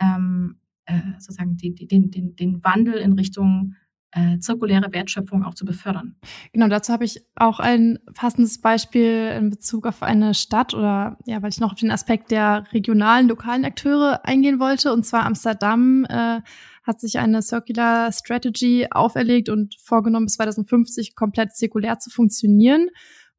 [0.00, 3.74] ähm, äh, sozusagen die, den, den, den Wandel in Richtung
[4.12, 6.16] äh, zirkuläre Wertschöpfung auch zu befördern.
[6.52, 11.42] Genau, dazu habe ich auch ein passendes Beispiel in Bezug auf eine Stadt oder ja,
[11.42, 14.92] weil ich noch auf den Aspekt der regionalen, lokalen Akteure eingehen wollte.
[14.92, 16.40] Und zwar Amsterdam äh,
[16.82, 22.88] hat sich eine Circular Strategy auferlegt und vorgenommen, bis 2050 komplett zirkulär zu funktionieren.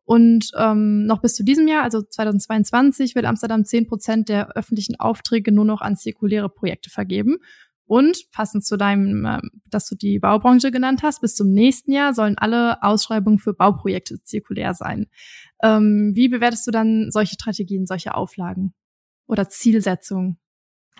[0.03, 4.97] Und ähm, noch bis zu diesem Jahr, also 2022, will Amsterdam 10 Prozent der öffentlichen
[4.97, 7.38] Aufträge nur noch an zirkuläre Projekte vergeben.
[7.88, 12.13] Und passend zu deinem, ähm, dass du die Baubranche genannt hast, bis zum nächsten Jahr
[12.13, 15.07] sollen alle Ausschreibungen für Bauprojekte zirkulär sein.
[15.63, 18.73] Ähm, wie bewertest du dann solche Strategien, solche Auflagen
[19.25, 20.38] oder Zielsetzungen?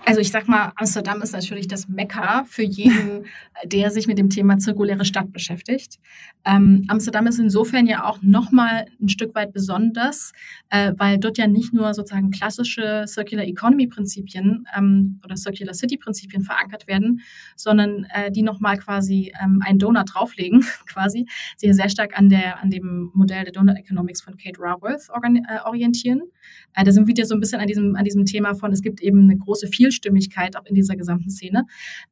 [0.06, 3.26] Also ich sag mal, Amsterdam ist natürlich das Mekka für jeden,
[3.66, 6.00] der sich mit dem Thema zirkuläre Stadt beschäftigt.
[6.46, 10.34] Ähm, Amsterdam ist insofern ja auch nochmal ein Stück weit besonders,
[10.70, 15.98] äh, weil dort ja nicht nur sozusagen klassische Circular Economy Prinzipien ähm, oder Circular City
[15.98, 17.22] Prinzipien verankert werden,
[17.56, 21.26] sondern äh, die nochmal quasi ähm, einen Donut drauflegen, quasi,
[21.58, 25.68] sich sehr stark an der an dem Modell der Donut Economics von Kate Raworth äh,
[25.68, 26.22] orientieren.
[26.76, 28.82] Äh, da sind wir wieder so ein bisschen an diesem an diesem Thema von, es
[28.82, 31.64] gibt eben eine große Vielfalt Vielstimmigkeit auch in dieser gesamten Szene.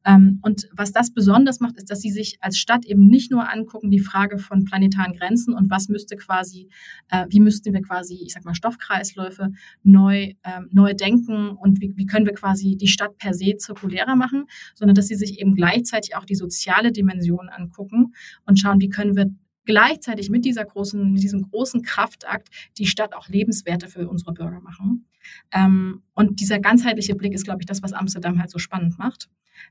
[0.04, 3.52] Ähm, und was das besonders macht, ist, dass sie sich als Stadt eben nicht nur
[3.52, 6.68] angucken, die Frage von planetaren Grenzen und was müsste quasi,
[7.10, 9.50] äh, wie müssten wir quasi, ich sag mal, Stoffkreisläufe
[9.82, 14.16] neu, ähm, neu denken und wie, wie können wir quasi die Stadt per se zirkulärer
[14.16, 18.14] machen, sondern dass sie sich eben gleichzeitig auch die soziale Dimension angucken
[18.46, 19.30] und schauen, wie können wir
[19.66, 22.48] gleichzeitig mit dieser großen, mit diesem großen Kraftakt
[22.78, 25.06] die Stadt auch lebenswerter für unsere Bürger machen.
[25.52, 29.28] Ähm, und dieser ganzheitliche Blick ist, glaube ich, das, was Amsterdam halt so spannend macht.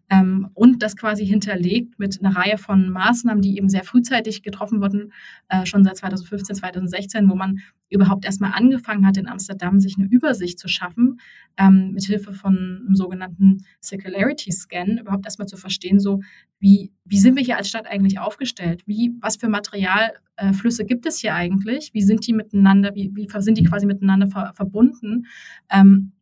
[0.09, 4.81] Ähm, und das quasi hinterlegt mit einer Reihe von Maßnahmen, die eben sehr frühzeitig getroffen
[4.81, 5.13] wurden,
[5.49, 10.07] äh, schon seit 2015, 2016, wo man überhaupt erstmal angefangen hat, in Amsterdam sich eine
[10.07, 11.19] Übersicht zu schaffen,
[11.57, 16.21] ähm, mit Hilfe von einem sogenannten Circularity Scan, überhaupt erstmal zu verstehen, so
[16.59, 18.83] wie, wie sind wir hier als Stadt eigentlich aufgestellt?
[18.85, 20.51] Wie, was für Materialflüsse äh,
[20.85, 21.93] gibt es hier eigentlich?
[21.93, 25.27] Wie sind die miteinander, wie, wie sind die quasi miteinander ver verbunden?
[25.69, 26.13] Ähm,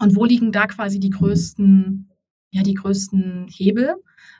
[0.00, 2.10] und wo liegen da quasi die größten
[2.54, 3.94] ja die größten Hebel.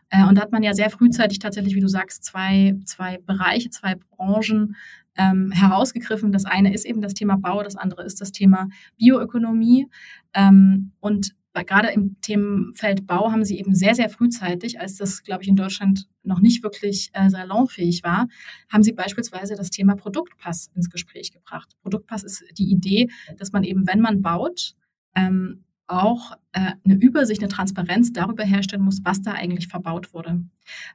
[0.09, 3.71] Äh, und da hat man ja sehr frühzeitig tatsächlich, wie du sagst, zwei, zwei Bereiche,
[3.71, 4.77] zwei Branchen
[5.17, 6.31] ähm, herausgegriffen.
[6.31, 9.89] Das eine ist eben das Thema Bau, das andere ist das Thema Bioökonomie.
[10.33, 15.43] Ähm, und gerade im Themenfeld Bau haben sie eben sehr, sehr frühzeitig, als das, glaube
[15.43, 18.27] ich, in Deutschland noch nicht wirklich äh, salonfähig war,
[18.69, 21.77] haben sie beispielsweise das Thema Produktpass ins Gespräch gebracht.
[21.83, 24.75] Produktpass ist die Idee, dass man eben, wenn man baut,
[25.15, 30.43] ähm, auch äh, eine Übersicht, eine Transparenz darüber herstellen muss, was da eigentlich verbaut wurde.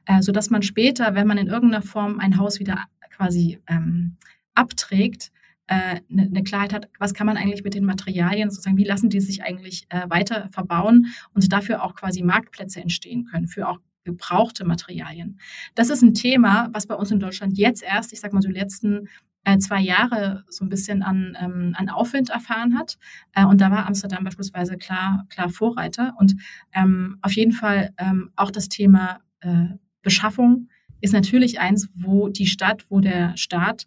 [0.04, 4.16] Äh, sodass man später, wenn man in irgendeiner Form ein Haus wieder quasi ähm,
[4.54, 5.30] abträgt,
[5.70, 9.08] äh, eine, eine Klarheit hat, was kann man eigentlich mit den Materialien, sozusagen, wie lassen
[9.08, 13.78] die sich eigentlich äh, weiter verbauen und dafür auch quasi Marktplätze entstehen können, für auch
[14.02, 15.38] gebrauchte Materialien.
[15.76, 18.48] Das ist ein Thema, was bei uns in Deutschland jetzt erst, ich sag mal so
[18.48, 19.08] die letzten
[19.44, 22.98] äh, zwei Jahre so ein bisschen an, ähm, an Aufwind erfahren hat.
[23.32, 26.14] Äh, und da war Amsterdam beispielsweise klar, klar Vorreiter.
[26.18, 26.34] Und
[26.74, 29.66] ähm, auf jeden Fall ähm, auch das Thema äh,
[30.02, 30.68] Beschaffung
[31.00, 33.86] ist natürlich eins, wo die Stadt, wo der Staat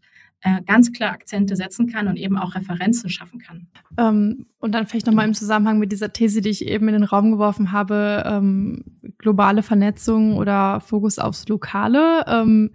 [0.66, 3.68] ganz klar Akzente setzen kann und eben auch Referenzen schaffen kann.
[3.98, 7.04] Ähm, und dann vielleicht nochmal im Zusammenhang mit dieser These, die ich eben in den
[7.04, 8.84] Raum geworfen habe, ähm,
[9.18, 12.26] globale Vernetzung oder Fokus aufs Lokale.
[12.28, 12.72] Ähm,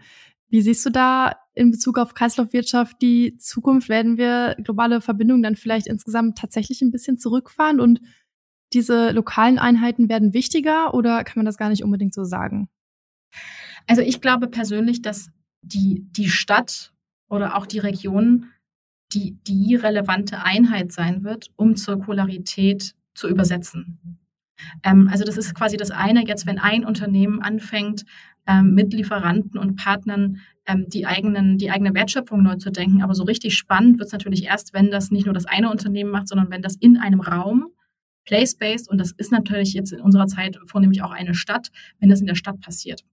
[0.49, 3.89] wie siehst du da in Bezug auf Kreislaufwirtschaft die Zukunft?
[3.89, 8.01] Werden wir globale Verbindungen dann vielleicht insgesamt tatsächlich ein bisschen zurückfahren und
[8.73, 12.69] diese lokalen Einheiten werden wichtiger oder kann man das gar nicht unbedingt so sagen?
[13.87, 15.31] Also ich glaube persönlich, dass
[15.62, 16.93] die, die Stadt
[17.29, 18.47] oder auch die Region
[19.12, 24.18] die, die relevante Einheit sein wird, um Zirkularität zu übersetzen.
[24.83, 28.05] Ähm, also das ist quasi das eine, jetzt wenn ein Unternehmen anfängt,
[28.47, 33.03] ähm, mit Lieferanten und Partnern ähm, die, eigenen, die eigene Wertschöpfung neu zu denken.
[33.03, 36.11] Aber so richtig spannend wird es natürlich erst, wenn das nicht nur das eine Unternehmen
[36.11, 37.68] macht, sondern wenn das in einem Raum,
[38.26, 42.20] place-based, und das ist natürlich jetzt in unserer Zeit vornehmlich auch eine Stadt, wenn das
[42.20, 43.05] in der Stadt passiert.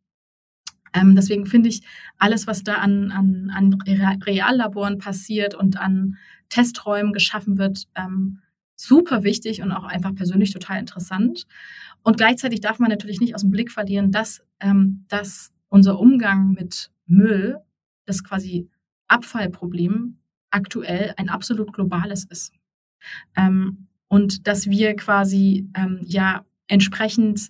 [0.96, 1.82] Ähm, deswegen finde ich
[2.18, 3.82] alles, was da an, an, an
[4.26, 6.18] Reallaboren passiert und an
[6.50, 8.40] Testräumen geschaffen wird, ähm,
[8.76, 11.46] super wichtig und auch einfach persönlich total interessant.
[12.04, 16.52] Und gleichzeitig darf man natürlich nicht aus dem Blick verlieren, dass, ähm, dass unser Umgang
[16.52, 17.58] mit Müll,
[18.06, 18.70] das quasi
[19.08, 20.18] Abfallproblem,
[20.50, 22.54] aktuell ein absolut globales ist.
[23.36, 27.50] Ähm, und dass wir quasi ähm, ja entsprechend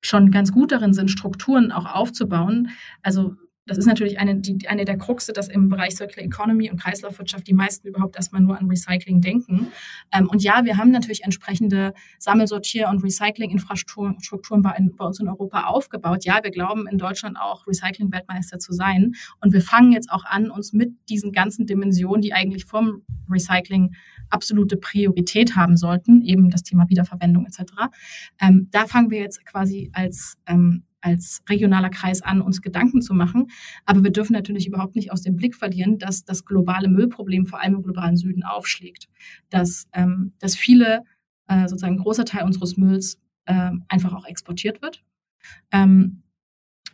[0.00, 2.70] schon ganz gut darin sind, Strukturen auch aufzubauen.
[3.02, 3.34] Also
[3.68, 7.46] das ist natürlich eine, die, eine der Kruxe, dass im Bereich Circular Economy und Kreislaufwirtschaft
[7.46, 9.68] die meisten überhaupt erstmal nur an Recycling denken.
[10.12, 15.66] Ähm, und ja, wir haben natürlich entsprechende Sammelsortier- und Recycling-Infrastrukturen bei, bei, uns in Europa
[15.66, 16.24] aufgebaut.
[16.24, 19.12] Ja, wir glauben in Deutschland auch Recycling-Weltmeister zu sein.
[19.42, 23.94] Und wir fangen jetzt auch an, uns mit diesen ganzen Dimensionen, die eigentlich vom Recycling
[24.30, 27.62] absolute Priorität haben sollten, eben das Thema Wiederverwendung etc.
[28.40, 33.14] Ähm, da fangen wir jetzt quasi als ähm, als regionaler Kreis an, uns Gedanken zu
[33.14, 33.46] machen.
[33.86, 37.60] Aber wir dürfen natürlich überhaupt nicht aus dem Blick verlieren, dass das globale Müllproblem vor
[37.60, 39.08] allem im globalen Süden aufschlägt.
[39.50, 41.04] Dass, ähm, dass viele,
[41.46, 45.04] äh, sozusagen ein großer Teil unseres Mülls äh, einfach auch exportiert wird.
[45.70, 46.22] Ähm,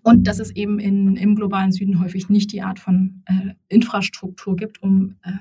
[0.03, 4.55] und dass es eben in, im globalen Süden häufig nicht die Art von äh, Infrastruktur
[4.55, 5.33] gibt, um äh,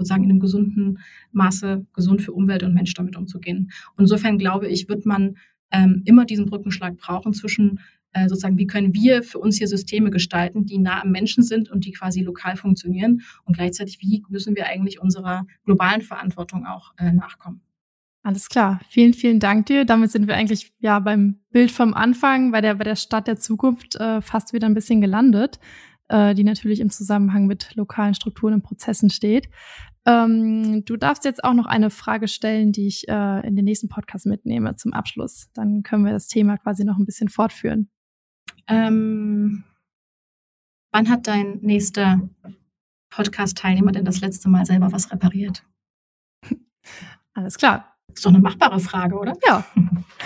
[0.00, 0.98] sozusagen in einem gesunden
[1.32, 3.70] Maße gesund für Umwelt und Mensch damit umzugehen.
[3.96, 5.36] Und insofern glaube ich, wird man
[5.70, 7.80] ähm, immer diesen Brückenschlag brauchen zwischen
[8.12, 11.70] äh, sozusagen, wie können wir für uns hier Systeme gestalten, die nah am Menschen sind
[11.70, 16.92] und die quasi lokal funktionieren und gleichzeitig, wie müssen wir eigentlich unserer globalen Verantwortung auch
[16.98, 17.60] äh, nachkommen.
[18.22, 18.80] Alles klar.
[18.90, 19.84] Vielen, vielen Dank dir.
[19.84, 23.36] Damit sind wir eigentlich ja beim Bild vom Anfang, bei der, bei der Stadt der
[23.36, 25.58] Zukunft äh, fast wieder ein bisschen gelandet,
[26.08, 29.48] äh, die natürlich im Zusammenhang mit lokalen Strukturen und Prozessen steht.
[30.06, 33.88] Ähm, du darfst jetzt auch noch eine Frage stellen, die ich äh, in den nächsten
[33.88, 35.50] Podcast mitnehme zum Abschluss.
[35.54, 37.90] Dann können wir das Thema quasi noch ein bisschen fortführen.
[38.66, 39.64] Ähm,
[40.92, 42.20] wann hat dein nächster
[43.10, 45.64] Podcast-Teilnehmer denn das letzte Mal selber was repariert?
[47.34, 47.96] Alles klar.
[48.14, 49.34] Ist doch eine machbare Frage, oder?
[49.46, 49.64] Ja.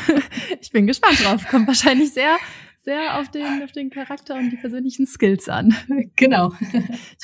[0.61, 1.47] ich bin gespannt drauf.
[1.49, 2.37] Kommt wahrscheinlich sehr,
[2.85, 5.75] sehr auf den, auf den Charakter und die persönlichen Skills an.
[6.17, 6.53] Genau.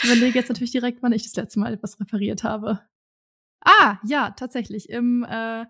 [0.03, 2.81] Ich überlege jetzt natürlich direkt, wann ich das letzte Mal etwas repariert habe.
[3.63, 4.89] Ah, ja, tatsächlich.
[4.89, 5.67] Im äh,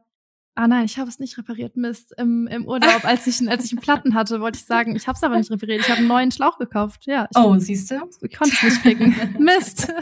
[0.57, 1.77] Ah nein, ich habe es nicht repariert.
[1.77, 2.13] Mist.
[2.19, 5.17] Im, im Urlaub, als ich, als ich einen Platten hatte, wollte ich sagen, ich habe
[5.17, 5.81] es aber nicht repariert.
[5.81, 7.07] Ich habe einen neuen Schlauch gekauft.
[7.07, 7.27] Ja.
[7.31, 8.01] Ich, oh, siehst du?
[8.21, 9.15] Ich konnte es nicht ficken.
[9.39, 9.93] Mist.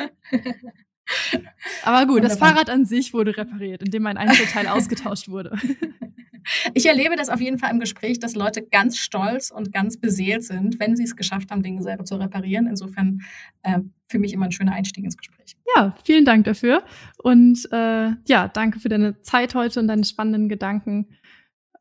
[1.82, 2.28] Aber gut, Wunderbar.
[2.28, 5.56] das Fahrrad an sich wurde repariert, indem ein Einzelteil ausgetauscht wurde.
[6.74, 10.44] Ich erlebe das auf jeden Fall im Gespräch, dass Leute ganz stolz und ganz beseelt
[10.44, 12.66] sind, wenn sie es geschafft haben, Dinge selber zu reparieren.
[12.66, 13.20] Insofern
[13.62, 15.56] äh, für mich immer ein schöner Einstieg ins Gespräch.
[15.76, 16.82] Ja, vielen Dank dafür.
[17.18, 21.08] Und äh, ja, danke für deine Zeit heute und deine spannenden Gedanken.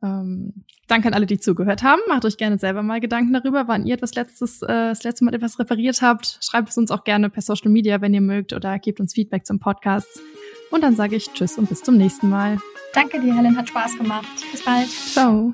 [0.03, 0.53] Ähm,
[0.87, 2.01] danke an alle, die zugehört haben.
[2.07, 5.33] Macht euch gerne selber mal Gedanken darüber, wann ihr etwas letztes, äh, das letzte Mal
[5.33, 6.39] etwas repariert habt.
[6.41, 9.45] Schreibt es uns auch gerne per Social Media, wenn ihr mögt, oder gebt uns Feedback
[9.45, 10.21] zum Podcast.
[10.69, 12.59] Und dann sage ich Tschüss und bis zum nächsten Mal.
[12.93, 13.57] Danke dir, Helen.
[13.57, 14.27] Hat Spaß gemacht.
[14.51, 14.89] Bis bald.
[14.89, 15.53] Ciao.